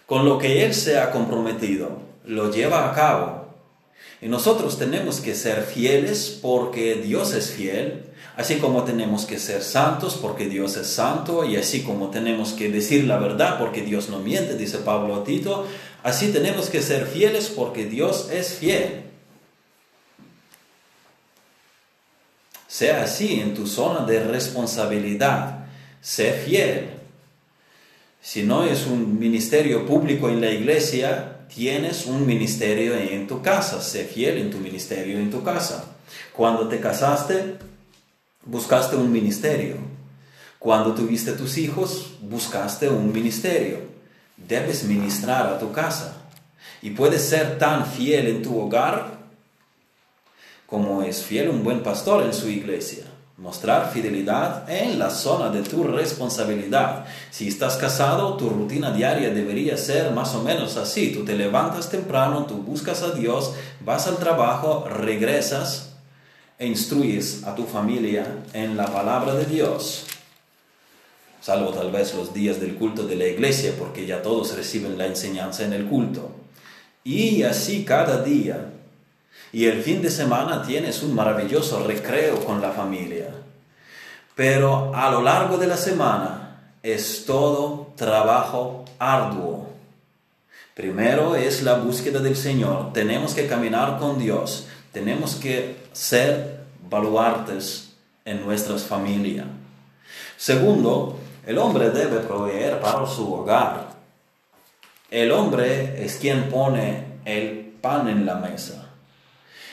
Con 0.10 0.26
lo 0.26 0.40
que 0.40 0.66
Él 0.66 0.74
se 0.74 0.98
ha 0.98 1.12
comprometido, 1.12 2.00
lo 2.26 2.52
lleva 2.52 2.90
a 2.90 2.96
cabo. 2.96 3.54
Y 4.22 4.28
nosotros 4.28 4.80
tenemos 4.80 5.20
que 5.20 5.36
ser 5.36 5.62
fieles 5.62 6.40
porque 6.42 6.96
Dios 6.96 7.36
es 7.36 7.52
fiel, 7.52 8.06
así 8.36 8.56
como 8.56 8.86
tenemos 8.86 9.28
que 9.28 9.38
ser 9.38 9.62
santos 9.62 10.18
porque 10.20 10.50
Dios 10.50 10.78
es 10.78 10.88
santo, 10.88 11.46
y 11.46 11.58
así 11.58 11.84
como 11.84 12.10
tenemos 12.10 12.54
que 12.54 12.72
decir 12.72 13.04
la 13.04 13.20
verdad 13.20 13.60
porque 13.60 13.84
Dios 13.84 14.10
no 14.10 14.18
miente, 14.18 14.56
dice 14.56 14.80
Pablo 14.80 15.14
a 15.14 15.24
Tito, 15.24 15.68
así 16.02 16.30
tenemos 16.30 16.72
que 16.72 16.82
ser 16.82 17.06
fieles 17.06 17.54
porque 17.56 17.86
Dios 17.86 18.30
es 18.32 18.56
fiel. 18.56 19.04
Sea 22.68 23.04
así 23.04 23.40
en 23.42 23.54
tu 23.54 23.68
zona 23.68 24.08
de 24.08 24.24
responsabilidad, 24.24 25.68
sé 26.02 26.34
fiel. 26.34 26.99
Si 28.22 28.44
no 28.44 28.64
es 28.64 28.86
un 28.86 29.18
ministerio 29.18 29.86
público 29.86 30.30
en 30.30 30.42
la 30.42 30.52
iglesia, 30.52 31.48
tienes 31.54 32.06
un 32.06 32.26
ministerio 32.26 32.96
en 32.96 33.28
tu 33.28 33.42
casa, 33.42 33.82
sé 33.82 34.04
fiel 34.04 34.38
en 34.38 34.52
tu 34.52 34.58
ministerio 34.58 35.18
en 35.18 35.32
tu 35.32 35.42
casa. 35.42 35.96
Cuando 36.34 36.68
te 36.68 36.80
casaste, 36.80 37.56
buscaste 38.46 38.96
un 38.96 39.12
ministerio. 39.12 39.78
Cuando 40.60 40.94
tuviste 40.94 41.32
tus 41.32 41.58
hijos, 41.58 42.14
buscaste 42.22 42.90
un 42.90 43.14
ministerio. 43.14 43.80
Debes 44.36 44.84
ministrar 44.84 45.48
a 45.48 45.58
tu 45.58 45.72
casa. 45.72 46.22
Y 46.82 46.92
puedes 46.92 47.22
ser 47.24 47.58
tan 47.58 47.86
fiel 47.86 48.28
en 48.28 48.42
tu 48.42 48.60
hogar 48.60 49.20
como 50.66 51.02
es 51.02 51.24
fiel 51.24 51.50
un 51.50 51.64
buen 51.64 51.82
pastor 51.82 52.24
en 52.24 52.34
su 52.34 52.48
iglesia. 52.48 53.04
Mostrar 53.40 53.92
fidelidad 53.94 54.70
en 54.70 55.00
la 55.00 55.10
zona 55.10 55.50
de 55.50 55.62
tu 55.62 55.86
responsabilidad. 55.86 57.06
Si 57.32 57.48
estás 57.48 57.78
casado, 57.78 58.36
tu 58.36 58.50
rutina 58.50 58.92
diaria 58.92 59.30
debería 59.30 59.78
ser 59.78 60.12
más 60.12 60.36
o 60.36 60.44
menos 60.44 60.76
así. 60.76 61.14
Tú 61.14 61.24
te 61.24 61.36
levantas 61.36 61.90
temprano, 61.90 62.46
tú 62.46 62.56
buscas 62.56 63.02
a 63.02 63.12
Dios, 63.12 63.54
vas 63.86 64.08
al 64.08 64.18
trabajo, 64.18 64.86
regresas 64.90 65.94
e 66.58 66.68
instruyes 66.68 67.46
a 67.46 67.56
tu 67.56 67.64
familia 67.64 68.26
en 68.52 68.76
la 68.76 68.88
palabra 68.88 69.34
de 69.34 69.46
Dios. 69.46 70.04
Salvo 71.40 71.70
tal 71.70 71.92
vez 71.92 72.14
los 72.16 72.34
días 72.34 72.60
del 72.60 72.76
culto 72.76 73.08
de 73.08 73.16
la 73.16 73.26
iglesia, 73.26 73.74
porque 73.80 74.06
ya 74.06 74.22
todos 74.22 74.54
reciben 74.58 74.98
la 74.98 75.06
enseñanza 75.06 75.64
en 75.64 75.72
el 75.72 75.86
culto. 75.86 76.30
Y 77.06 77.44
así 77.44 77.86
cada 77.86 78.22
día 78.22 78.74
y 79.52 79.66
el 79.66 79.82
fin 79.82 80.02
de 80.02 80.12
semana 80.12 80.64
tienes 80.64 81.02
un 81.02 81.16
maravilloso 81.16 81.84
recreo 81.86 82.44
con 82.46 82.62
la 82.62 82.72
familia. 82.72 83.30
Pero 84.36 84.94
a 84.96 85.10
lo 85.12 85.22
largo 85.22 85.58
de 85.58 85.68
la 85.68 85.78
semana 85.78 86.74
es 86.84 87.26
todo 87.26 87.92
trabajo 87.96 88.86
arduo. 89.00 89.70
Primero 90.74 91.36
es 91.36 91.64
la 91.64 91.74
búsqueda 91.74 92.20
del 92.20 92.38
Señor. 92.38 92.94
Tenemos 92.94 93.34
que 93.34 93.48
caminar 93.48 94.00
con 94.00 94.18
Dios. 94.18 94.68
tenemos 94.92 95.36
que 95.36 95.76
ser 95.94 96.62
baluartes 96.90 97.94
en 98.26 98.44
nuestras 98.44 98.84
familias. 98.84 99.46
Segundo, 100.36 101.20
el 101.46 101.58
hombre 101.58 101.92
debe 101.92 102.20
proveer 102.20 102.80
para 102.80 103.06
su 103.06 103.32
hogar. 103.32 103.90
El 105.12 105.32
hombre 105.32 106.04
es 106.04 106.16
quien 106.16 106.50
pone 106.50 107.20
el 107.26 107.74
pan 107.82 108.08
en 108.08 108.26
la 108.26 108.36
mesa. 108.36 108.89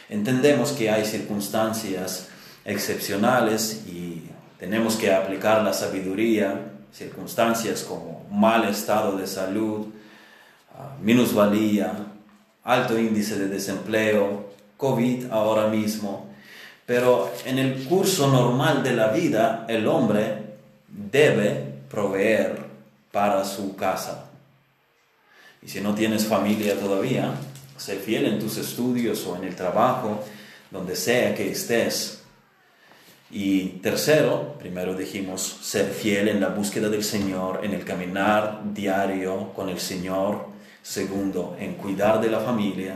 Entendemos 0.09 0.73
que 0.73 0.91
hay 0.91 1.05
circunstancias 1.05 2.29
excepcionales 2.65 3.83
y 3.87 4.23
tenemos 4.59 4.97
que 4.97 5.13
aplicar 5.13 5.63
la 5.63 5.73
sabiduría, 5.73 6.73
circunstancias 6.93 7.83
como 7.83 8.27
mal 8.31 8.69
estado 8.69 9.17
de 9.17 9.27
salud, 9.27 9.89
ah, 10.77 10.95
minusvalía, 11.03 11.93
alto 12.65 12.99
índice 12.99 13.39
de 13.39 13.49
desempleo, 13.49 14.51
COVID 14.77 15.31
ahora 15.31 15.69
mismo. 15.69 16.27
Pero 16.87 17.33
en 17.45 17.59
el 17.59 17.85
curso 17.85 18.29
normal 18.29 18.83
de 18.83 18.93
la 18.93 19.09
vida, 19.09 19.65
el 19.69 19.87
hombre 19.89 20.57
debe 20.89 21.75
proveer 21.91 22.65
para 23.11 23.45
su 23.45 23.75
casa. 23.75 24.27
Y 25.63 25.69
si 25.69 25.81
no 25.81 25.95
tienes 25.95 26.27
familia 26.27 26.79
todavía, 26.79 27.33
sé 27.77 27.97
fiel 27.97 28.27
en 28.27 28.39
tus 28.39 28.57
estudios 28.57 29.27
o 29.27 29.37
en 29.37 29.45
el 29.45 29.55
trabajo, 29.55 30.25
donde 30.71 30.97
sea 30.97 31.35
que 31.35 31.51
estés. 31.51 32.23
Y 33.31 33.81
tercero, 33.83 34.57
primero 34.59 34.95
dijimos, 34.95 35.59
ser 35.63 35.87
fiel 35.91 36.29
en 36.29 36.41
la 36.41 36.49
búsqueda 36.49 36.89
del 36.89 37.05
Señor, 37.05 37.61
en 37.65 37.75
el 37.75 37.85
caminar 37.85 38.63
diario 38.73 39.53
con 39.55 39.69
el 39.69 39.81
Señor. 39.81 40.47
Segundo, 40.83 41.57
en 41.59 41.75
cuidar 41.75 42.21
de 42.21 42.31
la 42.31 42.41
familia 42.41 42.95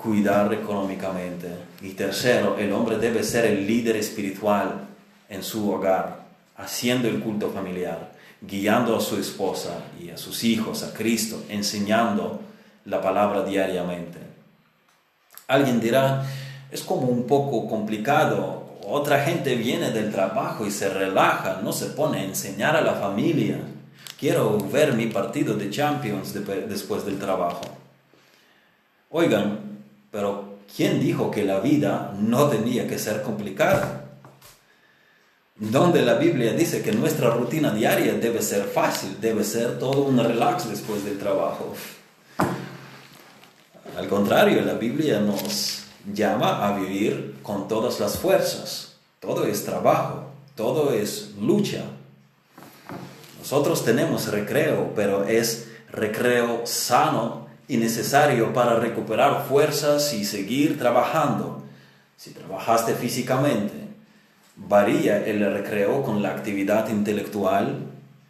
cuidar 0.00 0.52
económicamente. 0.54 1.48
Y 1.82 1.90
tercero, 1.90 2.56
el 2.58 2.72
hombre 2.72 2.98
debe 2.98 3.22
ser 3.22 3.44
el 3.44 3.66
líder 3.66 3.96
espiritual 3.96 4.88
en 5.28 5.42
su 5.42 5.70
hogar, 5.70 6.24
haciendo 6.56 7.06
el 7.08 7.20
culto 7.20 7.50
familiar, 7.50 8.12
guiando 8.40 8.96
a 8.96 9.00
su 9.00 9.16
esposa 9.16 9.84
y 10.00 10.10
a 10.10 10.16
sus 10.16 10.42
hijos 10.44 10.82
a 10.82 10.94
Cristo, 10.94 11.44
enseñando 11.48 12.40
la 12.84 13.00
palabra 13.00 13.42
diariamente. 13.42 14.18
Alguien 15.46 15.80
dirá, 15.80 16.24
es 16.70 16.82
como 16.82 17.02
un 17.02 17.26
poco 17.26 17.68
complicado. 17.68 18.78
Otra 18.86 19.22
gente 19.22 19.56
viene 19.56 19.90
del 19.90 20.12
trabajo 20.12 20.66
y 20.66 20.70
se 20.70 20.88
relaja, 20.88 21.60
no 21.62 21.72
se 21.72 21.86
pone 21.86 22.20
a 22.20 22.24
enseñar 22.24 22.76
a 22.76 22.80
la 22.80 22.94
familia. 22.94 23.58
Quiero 24.18 24.58
ver 24.58 24.94
mi 24.94 25.06
partido 25.06 25.54
de 25.54 25.70
Champions 25.70 26.34
después 26.34 27.04
del 27.04 27.18
trabajo. 27.18 27.62
Oigan, 29.10 29.58
pero 30.10 30.58
¿quién 30.76 31.00
dijo 31.00 31.30
que 31.30 31.44
la 31.44 31.60
vida 31.60 32.14
no 32.18 32.48
tenía 32.48 32.86
que 32.86 32.98
ser 32.98 33.22
complicada? 33.22 34.04
Donde 35.56 36.02
la 36.02 36.14
Biblia 36.14 36.52
dice 36.52 36.80
que 36.80 36.92
nuestra 36.92 37.30
rutina 37.30 37.72
diaria 37.72 38.14
debe 38.14 38.40
ser 38.40 38.64
fácil, 38.64 39.20
debe 39.20 39.44
ser 39.44 39.78
todo 39.78 40.02
un 40.02 40.18
relax 40.18 40.68
después 40.70 41.04
del 41.04 41.18
trabajo. 41.18 41.74
Al 44.00 44.08
contrario, 44.08 44.62
la 44.62 44.72
Biblia 44.72 45.20
nos 45.20 45.82
llama 46.10 46.66
a 46.66 46.78
vivir 46.78 47.34
con 47.42 47.68
todas 47.68 48.00
las 48.00 48.16
fuerzas. 48.16 48.94
Todo 49.20 49.44
es 49.44 49.66
trabajo, 49.66 50.30
todo 50.56 50.94
es 50.94 51.32
lucha. 51.38 51.82
Nosotros 53.38 53.84
tenemos 53.84 54.28
recreo, 54.28 54.92
pero 54.96 55.24
es 55.24 55.68
recreo 55.92 56.62
sano 56.64 57.46
y 57.68 57.76
necesario 57.76 58.54
para 58.54 58.76
recuperar 58.76 59.44
fuerzas 59.46 60.14
y 60.14 60.24
seguir 60.24 60.78
trabajando. 60.78 61.62
Si 62.16 62.30
trabajaste 62.30 62.94
físicamente, 62.94 63.74
varía 64.56 65.26
el 65.26 65.40
recreo 65.52 66.02
con 66.02 66.22
la 66.22 66.30
actividad 66.30 66.88
intelectual, 66.88 67.80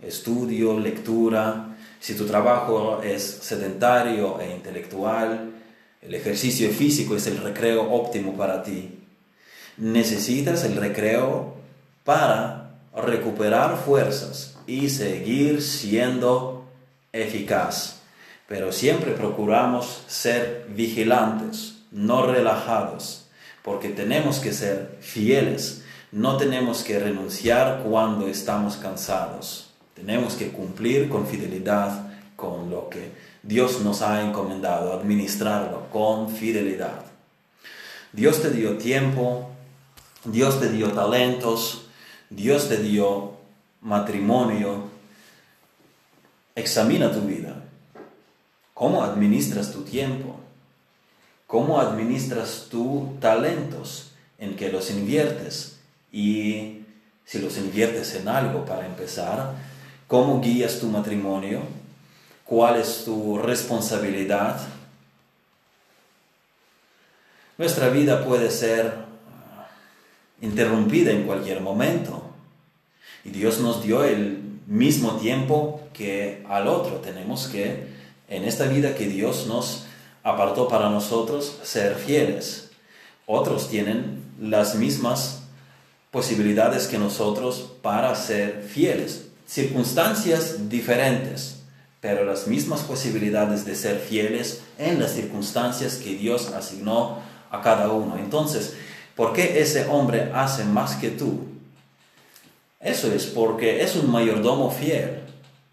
estudio, 0.03 0.81
lectura. 0.81 1.77
Si 2.01 2.17
tu 2.17 2.27
trabajo 2.27 3.03
es 3.05 3.23
sedentario 3.23 4.41
e 4.41 4.51
intelectual, 4.51 5.60
el 6.03 6.15
ejercicio 6.15 6.71
físico 6.71 7.17
es 7.17 7.27
el 7.27 7.39
recreo 7.39 7.91
óptimo 7.91 8.37
para 8.37 8.63
ti. 8.63 8.99
Necesitas 9.77 10.65
el 10.65 10.77
recreo 10.77 11.55
para 12.05 12.81
recuperar 12.95 13.77
fuerzas 13.85 14.59
y 14.67 14.89
seguir 14.89 15.63
siendo 15.63 16.65
eficaz. 17.13 18.01
Pero 18.49 18.73
siempre 18.73 19.13
procuramos 19.13 20.03
ser 20.07 20.67
vigilantes, 20.75 21.83
no 21.91 22.27
relajados, 22.27 23.27
porque 23.63 23.91
tenemos 23.91 24.39
que 24.39 24.53
ser 24.53 24.99
fieles. 25.01 25.85
No 26.13 26.37
tenemos 26.37 26.83
que 26.83 26.99
renunciar 26.99 27.83
cuando 27.85 28.27
estamos 28.27 28.77
cansados. 28.77 29.71
Tenemos 29.95 30.35
que 30.35 30.49
cumplir 30.49 31.09
con 31.09 31.27
fidelidad 31.27 32.11
con 32.35 32.71
lo 32.71 32.89
que 32.89 33.13
Dios 33.43 33.81
nos 33.81 34.03
ha 34.03 34.23
encomendado, 34.23 34.93
administrarlo 34.93 35.89
con 35.91 36.29
fidelidad. 36.29 37.05
Dios 38.13 38.43
te 38.43 38.51
dio 38.51 38.77
tiempo, 38.77 39.51
Dios 40.25 40.61
te 40.61 40.69
dio 40.69 40.93
talentos, 40.93 41.87
Dios 42.29 42.69
te 42.69 42.77
dio 42.79 43.35
matrimonio. 43.81 44.85
Examina 46.55 47.13
tu 47.13 47.23
vida. 47.23 47.65
¿Cómo 48.75 49.03
administras 49.03 49.73
tu 49.73 49.83
tiempo? 49.83 50.37
¿Cómo 51.47 51.81
administras 51.81 52.69
tus 52.71 53.19
talentos? 53.21 54.13
¿En 54.39 54.57
qué 54.57 54.71
los 54.71 54.91
inviertes? 54.91 55.79
Y 56.13 56.83
si 57.25 57.39
los 57.39 57.57
inviertes 57.59 58.15
en 58.17 58.29
algo 58.29 58.65
para 58.65 58.87
empezar, 58.87 59.55
¿cómo 60.07 60.41
guías 60.41 60.81
tu 60.81 60.87
matrimonio? 60.89 61.61
Cuál 62.51 62.81
es 62.81 63.05
tu 63.05 63.39
responsabilidad. 63.39 64.61
Nuestra 67.57 67.91
vida 67.91 68.25
puede 68.25 68.51
ser 68.51 68.87
ah, 68.87 69.69
interrumpida 70.41 71.13
en 71.13 71.23
cualquier 71.23 71.61
momento. 71.61 72.25
Y 73.25 73.31
Dios 73.31 73.61
nos 73.61 73.85
dio 73.85 74.03
el 74.03 74.43
mismo 74.67 75.13
tiempo 75.19 75.81
que 75.93 76.45
al 76.49 76.67
otro. 76.67 76.97
Tenemos 76.97 77.47
que, 77.47 77.87
en 78.27 78.43
esta 78.43 78.65
vida 78.65 78.97
que 78.97 79.07
Dios 79.07 79.47
nos 79.47 79.85
apartó 80.25 80.67
para 80.67 80.91
nosotros, 80.91 81.57
ser 81.63 81.95
fieles. 81.95 82.73
Otros 83.27 83.69
tienen 83.69 84.25
las 84.41 84.75
mismas 84.75 85.45
posibilidades 86.11 86.89
que 86.89 86.99
nosotros 86.99 87.75
para 87.81 88.13
ser 88.17 88.65
fieles. 88.69 89.29
Circunstancias 89.47 90.69
diferentes 90.69 91.60
pero 92.01 92.25
las 92.25 92.47
mismas 92.47 92.81
posibilidades 92.81 93.65
de 93.65 93.75
ser 93.75 93.99
fieles 93.99 94.63
en 94.79 94.99
las 94.99 95.13
circunstancias 95.13 95.97
que 95.97 96.15
Dios 96.15 96.53
asignó 96.53 97.19
a 97.51 97.61
cada 97.61 97.91
uno. 97.91 98.17
Entonces, 98.17 98.75
¿por 99.15 99.33
qué 99.35 99.61
ese 99.61 99.87
hombre 99.87 100.31
hace 100.35 100.65
más 100.65 100.97
que 100.97 101.11
tú? 101.11 101.47
Eso 102.81 103.13
es 103.13 103.27
porque 103.27 103.83
es 103.83 103.97
un 103.97 104.11
mayordomo 104.11 104.71
fiel. 104.71 105.21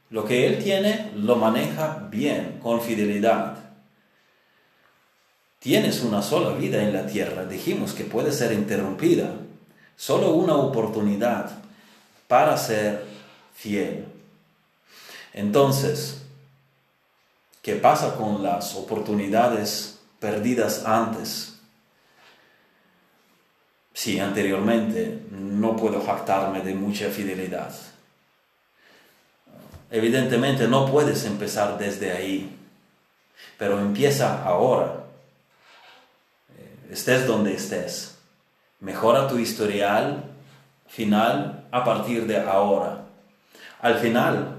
Lo 0.09 0.25
que 0.25 0.47
él 0.47 0.61
tiene 0.61 1.11
lo 1.15 1.37
maneja 1.37 2.07
bien, 2.11 2.59
con 2.61 2.81
fidelidad. 2.81 3.55
Tienes 5.59 6.01
una 6.01 6.21
sola 6.21 6.55
vida 6.57 6.83
en 6.83 6.93
la 6.93 7.07
tierra, 7.07 7.45
dijimos 7.45 7.93
que 7.93 8.03
puede 8.03 8.33
ser 8.33 8.51
interrumpida. 8.51 9.31
Solo 9.95 10.31
una 10.31 10.55
oportunidad 10.55 11.51
para 12.27 12.57
ser 12.57 13.05
fiel. 13.53 14.16
Entonces, 15.37 16.23
¿qué 17.61 17.75
pasa 17.75 18.15
con 18.15 18.41
las 18.41 18.73
oportunidades 18.73 19.99
perdidas 20.19 20.83
antes? 20.83 21.59
Si 23.93 24.19
anteriormente 24.19 25.21
no 25.29 25.75
puedo 25.75 26.03
jactarme 26.03 26.61
de 26.61 26.73
mucha 26.73 27.09
fidelidad. 27.09 27.71
Evidentemente 29.91 30.67
no 30.67 30.87
puedes 30.87 31.23
empezar 31.25 31.77
desde 31.77 32.13
ahí, 32.13 32.57
pero 33.59 33.79
empieza 33.79 34.43
ahora. 34.43 35.03
Eh, 36.57 36.93
estés 36.93 37.27
donde 37.27 37.53
estés. 37.53 38.17
Mejora 38.79 39.27
tu 39.27 39.37
historial 39.37 40.23
final 40.87 41.67
a 41.69 41.83
partir 41.83 42.25
de 42.25 42.37
ahora. 42.37 43.03
Al 43.79 43.99
final, 43.99 44.56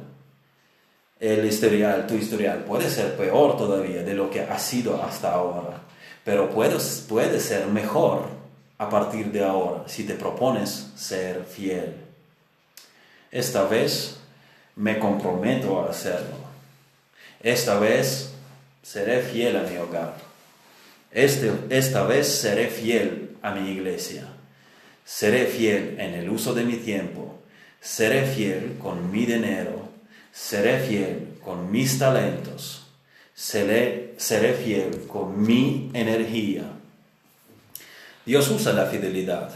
el 1.20 1.44
historial, 1.44 2.06
tu 2.06 2.14
historial 2.14 2.64
puede 2.64 2.88
ser 2.88 3.16
peor 3.16 3.56
todavía 3.56 4.02
de 4.02 4.14
lo 4.14 4.30
que 4.30 4.40
ha 4.40 4.58
sido 4.58 5.02
hasta 5.02 5.32
ahora, 5.32 5.82
pero 6.24 6.50
puede, 6.50 7.40
ser 7.40 7.66
mejor 7.66 8.26
a 8.78 8.88
partir 8.88 9.32
de 9.32 9.44
ahora 9.44 9.84
si 9.86 10.04
te 10.04 10.14
propones 10.14 10.90
ser 10.96 11.44
fiel. 11.44 11.94
Esta 13.30 13.64
vez 13.64 14.18
me 14.76 14.98
comprometo 14.98 15.80
a 15.80 15.90
hacerlo. 15.90 16.36
Esta 17.42 17.78
vez 17.78 18.30
seré 18.82 19.22
fiel 19.22 19.56
a 19.56 19.62
mi 19.62 19.76
hogar. 19.76 20.14
Este, 21.10 21.50
esta 21.70 22.04
vez 22.04 22.28
seré 22.28 22.68
fiel 22.68 23.36
a 23.42 23.52
mi 23.52 23.70
iglesia. 23.70 24.28
Seré 25.04 25.46
fiel 25.46 25.96
en 25.98 26.14
el 26.14 26.28
uso 26.28 26.54
de 26.54 26.64
mi 26.64 26.76
tiempo. 26.76 27.38
Seré 27.80 28.26
fiel 28.26 28.76
con 28.80 29.10
mi 29.10 29.24
dinero. 29.24 29.77
Seré 30.38 30.78
fiel 30.78 31.34
con 31.44 31.70
mis 31.70 31.98
talentos. 31.98 32.86
Seré, 33.34 34.14
seré 34.18 34.54
fiel 34.54 35.06
con 35.08 35.42
mi 35.42 35.90
energía. 35.92 36.62
Dios 38.24 38.48
usa 38.48 38.72
la 38.72 38.86
fidelidad. 38.86 39.50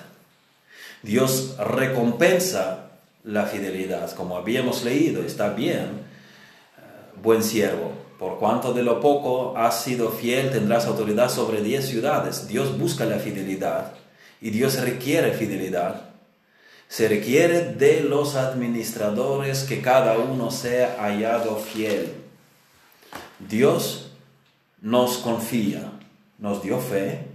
Dios 1.02 1.56
recompensa 1.56 2.90
la 3.22 3.46
fidelidad. 3.46 4.12
Como 4.16 4.36
habíamos 4.36 4.84
leído, 4.84 5.22
está 5.22 5.50
bien, 5.50 5.84
eh, 5.86 6.80
buen 7.22 7.44
siervo. 7.44 7.92
Por 8.18 8.38
cuanto 8.38 8.74
de 8.74 8.82
lo 8.82 9.00
poco 9.00 9.56
has 9.56 9.84
sido 9.84 10.10
fiel, 10.10 10.50
tendrás 10.50 10.86
autoridad 10.86 11.30
sobre 11.30 11.62
diez 11.62 11.86
ciudades. 11.86 12.48
Dios 12.48 12.76
busca 12.76 13.04
la 13.04 13.18
fidelidad 13.18 13.94
y 14.40 14.50
Dios 14.50 14.78
requiere 14.80 15.32
fidelidad. 15.32 16.12
Se 16.92 17.09
requiere 17.09 17.72
de 17.72 18.02
los 18.02 18.35
administradores 18.35 19.62
que 19.62 19.81
cada 19.81 20.18
uno 20.18 20.50
sea 20.50 20.96
hallado 20.98 21.57
fiel. 21.57 22.12
Dios 23.38 24.11
nos 24.83 25.16
confía, 25.16 25.90
nos 26.38 26.62
dio 26.62 26.78
fe 26.81 27.28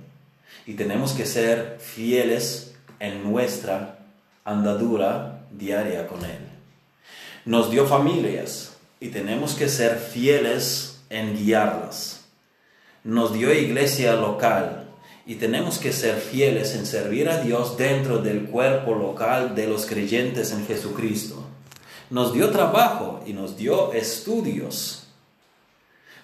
y 0.68 0.76
tenemos 0.76 1.14
que 1.14 1.26
ser 1.26 1.80
fieles 1.80 2.76
en 3.00 3.24
nuestra 3.24 3.98
andadura 4.46 5.48
diaria 5.50 6.06
con 6.06 6.24
Él. 6.24 6.48
Nos 7.44 7.72
dio 7.72 7.88
familias 7.88 8.78
y 9.00 9.08
tenemos 9.08 9.56
que 9.56 9.70
ser 9.70 9.98
fieles 9.98 11.02
en 11.10 11.36
guiarlas. 11.36 12.26
Nos 13.04 13.34
dio 13.34 13.52
iglesia 13.52 14.14
local 14.18 14.87
y 15.28 15.36
tenemos 15.36 15.78
que 15.78 15.92
ser 15.92 16.16
fieles 16.16 16.74
en 16.74 16.86
servir 16.86 17.28
a 17.30 17.42
Dios 17.42 17.76
dentro 17.76 18.20
del 18.20 18.46
cuerpo 18.46 18.96
local 18.96 19.56
de 19.56 19.68
los 19.68 19.86
creyentes 19.86 20.54
en 20.54 20.66
Jesucristo. 20.66 21.44
Nos 22.10 22.34
dio 22.34 22.50
trabajo 22.50 23.20
y 23.26 23.34
nos 23.34 23.58
dio 23.58 23.92
estudios. 23.92 25.04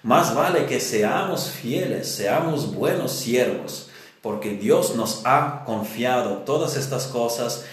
Más 0.02 0.34
vale 0.34 0.64
que 0.64 0.80
seamos 0.80 1.50
fieles, 1.50 2.08
seamos 2.08 2.74
buenos 2.74 3.12
siervos, 3.12 3.90
porque 4.22 4.56
Dios 4.56 4.96
nos 4.96 5.20
ha 5.26 5.64
confiado 5.66 6.38
todas 6.38 6.74
estas 6.74 7.06
cosas, 7.06 7.66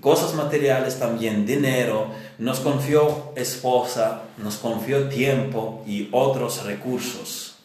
cosas 0.00 0.32
materiales 0.32 0.98
también, 0.98 1.44
dinero, 1.44 2.06
nos 2.38 2.60
confió 2.60 3.32
esposa, 3.36 4.22
nos 4.38 4.56
confió 4.56 5.10
tiempo 5.10 5.84
y 5.86 6.08
otros 6.10 6.64
recursos 6.64 7.56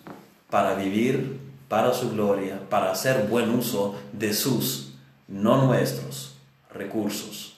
para 0.49 0.75
vivir 0.75 1.42
para 1.73 1.91
su 1.91 2.11
gloria, 2.11 2.69
para 2.69 2.91
hacer 2.91 3.25
buen 3.25 3.49
uso 3.49 3.95
de 4.11 4.31
sus, 4.31 4.93
no 5.27 5.65
nuestros, 5.65 6.35
recursos. 6.71 7.55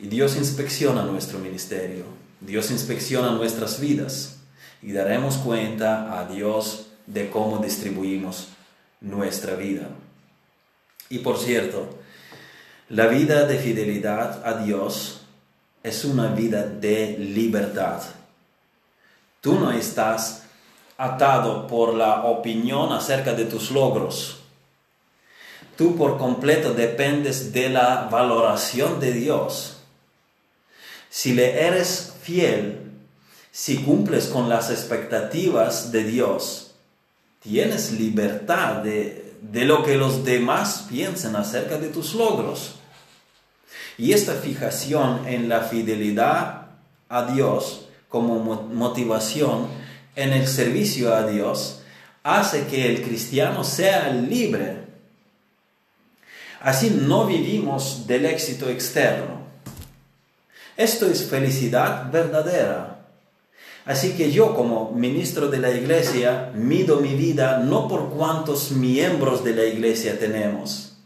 Y 0.00 0.08
Dios 0.08 0.34
inspecciona 0.34 1.04
nuestro 1.04 1.38
ministerio, 1.38 2.06
Dios 2.40 2.72
inspecciona 2.72 3.30
nuestras 3.30 3.78
vidas 3.78 4.40
y 4.82 4.90
daremos 4.90 5.36
cuenta 5.36 6.18
a 6.18 6.26
Dios 6.26 6.88
de 7.06 7.30
cómo 7.30 7.58
distribuimos 7.58 8.48
nuestra 9.00 9.54
vida. 9.54 9.88
Y 11.08 11.20
por 11.20 11.38
cierto, 11.38 11.88
la 12.88 13.06
vida 13.06 13.46
de 13.46 13.58
fidelidad 13.60 14.44
a 14.44 14.64
Dios 14.64 15.20
es 15.84 16.04
una 16.04 16.34
vida 16.34 16.66
de 16.66 17.16
libertad. 17.16 18.02
Tú 19.40 19.54
no 19.54 19.70
estás 19.70 20.45
atado 20.98 21.66
por 21.66 21.94
la 21.94 22.24
opinión 22.24 22.92
acerca 22.92 23.34
de 23.34 23.44
tus 23.44 23.70
logros. 23.70 24.38
Tú 25.76 25.96
por 25.96 26.16
completo 26.16 26.72
dependes 26.72 27.52
de 27.52 27.68
la 27.68 28.08
valoración 28.10 28.98
de 28.98 29.12
Dios. 29.12 29.76
Si 31.10 31.34
le 31.34 31.66
eres 31.66 32.14
fiel, 32.22 32.92
si 33.50 33.78
cumples 33.78 34.26
con 34.28 34.48
las 34.48 34.70
expectativas 34.70 35.92
de 35.92 36.04
Dios, 36.04 36.74
tienes 37.40 37.92
libertad 37.92 38.76
de, 38.76 39.34
de 39.42 39.64
lo 39.64 39.82
que 39.84 39.96
los 39.96 40.24
demás 40.24 40.86
piensen 40.88 41.36
acerca 41.36 41.76
de 41.76 41.88
tus 41.88 42.14
logros. 42.14 42.76
Y 43.98 44.12
esta 44.12 44.34
fijación 44.34 45.26
en 45.26 45.48
la 45.48 45.60
fidelidad 45.60 46.68
a 47.08 47.22
Dios 47.32 47.86
como 48.08 48.38
motivación 48.38 49.68
en 50.16 50.32
el 50.32 50.48
servicio 50.48 51.14
a 51.14 51.26
Dios 51.26 51.82
hace 52.22 52.66
que 52.66 52.88
el 52.88 53.02
cristiano 53.02 53.62
sea 53.62 54.08
libre. 54.08 54.78
Así 56.60 56.90
no 56.90 57.26
vivimos 57.26 58.06
del 58.08 58.26
éxito 58.26 58.68
externo. 58.68 59.46
Esto 60.76 61.06
es 61.06 61.24
felicidad 61.24 62.10
verdadera. 62.10 63.06
Así 63.84 64.14
que 64.14 64.32
yo 64.32 64.56
como 64.56 64.90
ministro 64.90 65.48
de 65.48 65.58
la 65.58 65.70
iglesia 65.70 66.50
mido 66.54 67.00
mi 67.00 67.14
vida 67.14 67.58
no 67.58 67.86
por 67.86 68.10
cuántos 68.10 68.72
miembros 68.72 69.44
de 69.44 69.54
la 69.54 69.64
iglesia 69.64 70.18
tenemos 70.18 70.96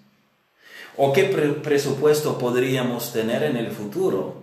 o 0.96 1.12
qué 1.12 1.24
presupuesto 1.62 2.38
podríamos 2.38 3.12
tener 3.12 3.42
en 3.42 3.56
el 3.56 3.70
futuro 3.70 4.39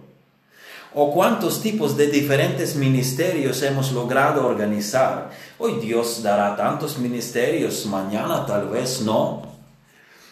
o 0.93 1.11
cuántos 1.13 1.61
tipos 1.61 1.95
de 1.97 2.07
diferentes 2.07 2.75
ministerios 2.75 3.61
hemos 3.63 3.91
logrado 3.91 4.47
organizar. 4.47 5.31
Hoy 5.57 5.79
Dios 5.79 6.23
dará 6.23 6.55
tantos 6.55 6.97
ministerios, 6.97 7.85
mañana 7.85 8.45
tal 8.45 8.69
vez 8.69 9.01
no. 9.01 9.43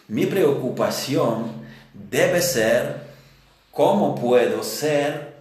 Mi 0.08 0.26
preocupación 0.26 1.52
debe 1.94 2.42
ser 2.42 3.06
cómo 3.72 4.16
puedo 4.16 4.64
ser 4.64 5.36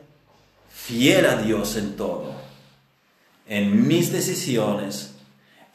fiel 0.70 1.26
a 1.26 1.36
Dios 1.36 1.76
en 1.76 1.96
todo 1.96 2.44
en 3.46 3.86
mis 3.86 4.12
decisiones, 4.12 5.12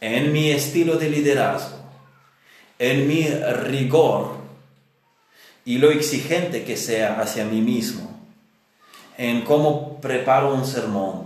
en 0.01 0.31
mi 0.31 0.51
estilo 0.51 0.97
de 0.97 1.09
liderazgo, 1.09 1.77
en 2.79 3.07
mi 3.07 3.27
rigor 3.27 4.37
y 5.65 5.77
lo 5.77 5.91
exigente 5.91 6.63
que 6.63 6.77
sea 6.77 7.19
hacia 7.19 7.45
mí 7.45 7.61
mismo, 7.61 8.08
en 9.19 9.41
cómo 9.41 9.99
preparo 9.99 10.55
un 10.55 10.65
sermón, 10.65 11.25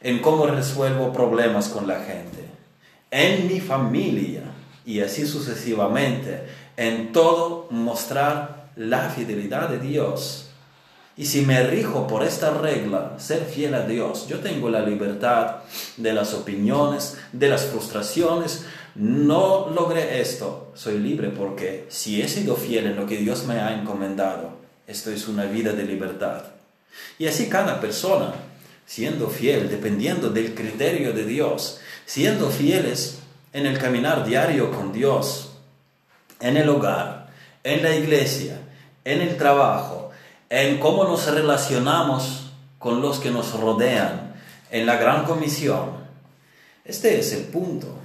en 0.00 0.20
cómo 0.20 0.46
resuelvo 0.46 1.12
problemas 1.12 1.68
con 1.68 1.88
la 1.88 2.00
gente, 2.00 2.44
en 3.10 3.48
mi 3.48 3.58
familia 3.58 4.44
y 4.86 5.00
así 5.00 5.26
sucesivamente, 5.26 6.46
en 6.76 7.10
todo 7.12 7.66
mostrar 7.70 8.70
la 8.76 9.10
fidelidad 9.10 9.68
de 9.68 9.80
Dios 9.80 10.44
y 11.16 11.26
si 11.26 11.42
me 11.42 11.60
rijo 11.64 12.06
por 12.06 12.24
esta 12.24 12.50
regla, 12.50 13.14
ser 13.18 13.44
fiel 13.44 13.74
a 13.74 13.86
Dios, 13.86 14.26
yo 14.28 14.38
tengo 14.40 14.68
la 14.68 14.80
libertad 14.80 15.56
de 15.96 16.12
las 16.12 16.34
opiniones, 16.34 17.18
de 17.32 17.48
las 17.48 17.66
frustraciones. 17.66 18.64
No 18.96 19.68
logré 19.70 20.20
esto, 20.20 20.72
soy 20.74 20.98
libre 20.98 21.30
porque 21.30 21.86
si 21.88 22.22
he 22.22 22.28
sido 22.28 22.54
fiel 22.54 22.86
en 22.86 22.96
lo 22.96 23.06
que 23.06 23.16
Dios 23.16 23.44
me 23.44 23.60
ha 23.60 23.76
encomendado, 23.76 24.50
esto 24.86 25.10
es 25.10 25.28
una 25.28 25.44
vida 25.46 25.72
de 25.72 25.84
libertad. 25.84 26.53
Y 27.18 27.26
así 27.26 27.48
cada 27.48 27.80
persona, 27.80 28.34
siendo 28.86 29.28
fiel, 29.28 29.68
dependiendo 29.68 30.30
del 30.30 30.54
criterio 30.54 31.12
de 31.12 31.24
Dios, 31.24 31.80
siendo 32.06 32.50
fieles 32.50 33.20
en 33.52 33.66
el 33.66 33.78
caminar 33.78 34.26
diario 34.26 34.70
con 34.70 34.92
Dios, 34.92 35.52
en 36.40 36.56
el 36.56 36.68
hogar, 36.68 37.28
en 37.62 37.82
la 37.82 37.94
iglesia, 37.94 38.60
en 39.04 39.20
el 39.20 39.36
trabajo, 39.36 40.10
en 40.50 40.78
cómo 40.78 41.04
nos 41.04 41.26
relacionamos 41.26 42.52
con 42.78 43.00
los 43.00 43.18
que 43.18 43.30
nos 43.30 43.58
rodean, 43.58 44.34
en 44.70 44.86
la 44.86 44.96
gran 44.96 45.24
comisión. 45.24 46.04
Este 46.84 47.18
es 47.18 47.32
el 47.32 47.44
punto, 47.44 47.96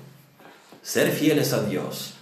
ser 0.82 1.12
fieles 1.12 1.52
a 1.52 1.64
Dios. 1.64 2.14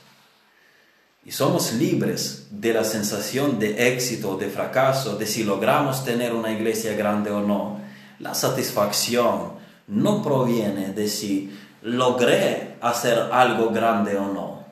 Y 1.27 1.33
somos 1.33 1.73
libres 1.73 2.47
de 2.51 2.73
la 2.73 2.85
sensación 2.85 3.59
de 3.59 3.89
éxito 3.93 4.31
o 4.31 4.37
de 4.37 4.49
fracaso, 4.49 5.17
de 5.17 5.27
si 5.27 5.43
logramos 5.43 6.05
tener 6.05 6.31
una 6.31 6.53
iglesia 6.53 6.95
grande 6.95 7.31
o 7.31 7.41
no. 7.41 7.81
La 8.19 8.33
satisfacción 8.33 9.51
no 9.87 10.23
proviene 10.23 10.93
de 10.93 11.09
si 11.09 11.51
logré 11.81 12.77
hacer 12.79 13.19
algo 13.33 13.71
grande 13.71 14.15
o 14.15 14.31
no, 14.31 14.65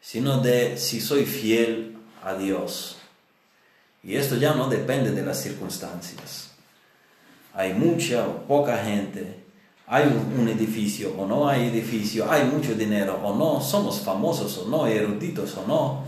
sino 0.00 0.40
de 0.40 0.78
si 0.78 1.00
soy 1.00 1.26
fiel 1.26 1.98
a 2.22 2.34
Dios. 2.34 2.98
Y 4.04 4.14
esto 4.14 4.36
ya 4.36 4.54
no 4.54 4.68
depende 4.68 5.10
de 5.10 5.26
las 5.26 5.42
circunstancias. 5.42 6.52
Hay 7.54 7.74
mucha 7.74 8.24
o 8.24 8.44
poca 8.46 8.78
gente, 8.84 9.45
hay 9.86 10.04
un 10.04 10.48
edificio 10.48 11.14
o 11.16 11.26
no 11.26 11.48
hay 11.48 11.68
edificio, 11.68 12.30
hay 12.30 12.44
mucho 12.44 12.74
dinero 12.74 13.20
o 13.22 13.34
no, 13.34 13.60
somos 13.60 14.00
famosos 14.00 14.58
o 14.58 14.68
no, 14.68 14.86
eruditos 14.86 15.56
o 15.56 15.66
no. 15.66 16.04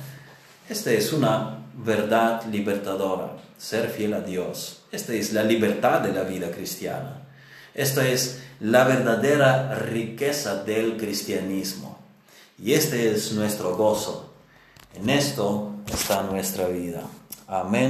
Esta 0.69 0.91
es 0.93 1.12
una 1.12 1.59
verdad 1.75 2.45
libertadora, 2.47 3.37
ser 3.57 3.88
fiel 3.88 4.14
a 4.14 4.21
Dios. 4.21 4.83
Esta 4.91 5.12
es 5.12 5.33
la 5.33 5.45
libertad 5.45 6.01
de 6.01 6.12
la 6.12 6.23
vida 6.23 6.51
cristiana. 6.51 7.23
Esto 7.75 8.01
es 8.01 8.41
la 8.61 8.85
verdadera 8.85 9.75
riqueza 9.77 10.64
del 10.64 10.97
cristianismo. 10.97 11.99
Y 12.61 12.73
este 12.73 13.12
es 13.12 13.33
nuestro 13.33 13.77
gozo. 13.77 14.33
En 14.95 15.09
esto 15.09 15.71
está 15.87 16.25
nuestra 16.25 16.67
vida. 16.67 17.03
Amén. 17.47 17.87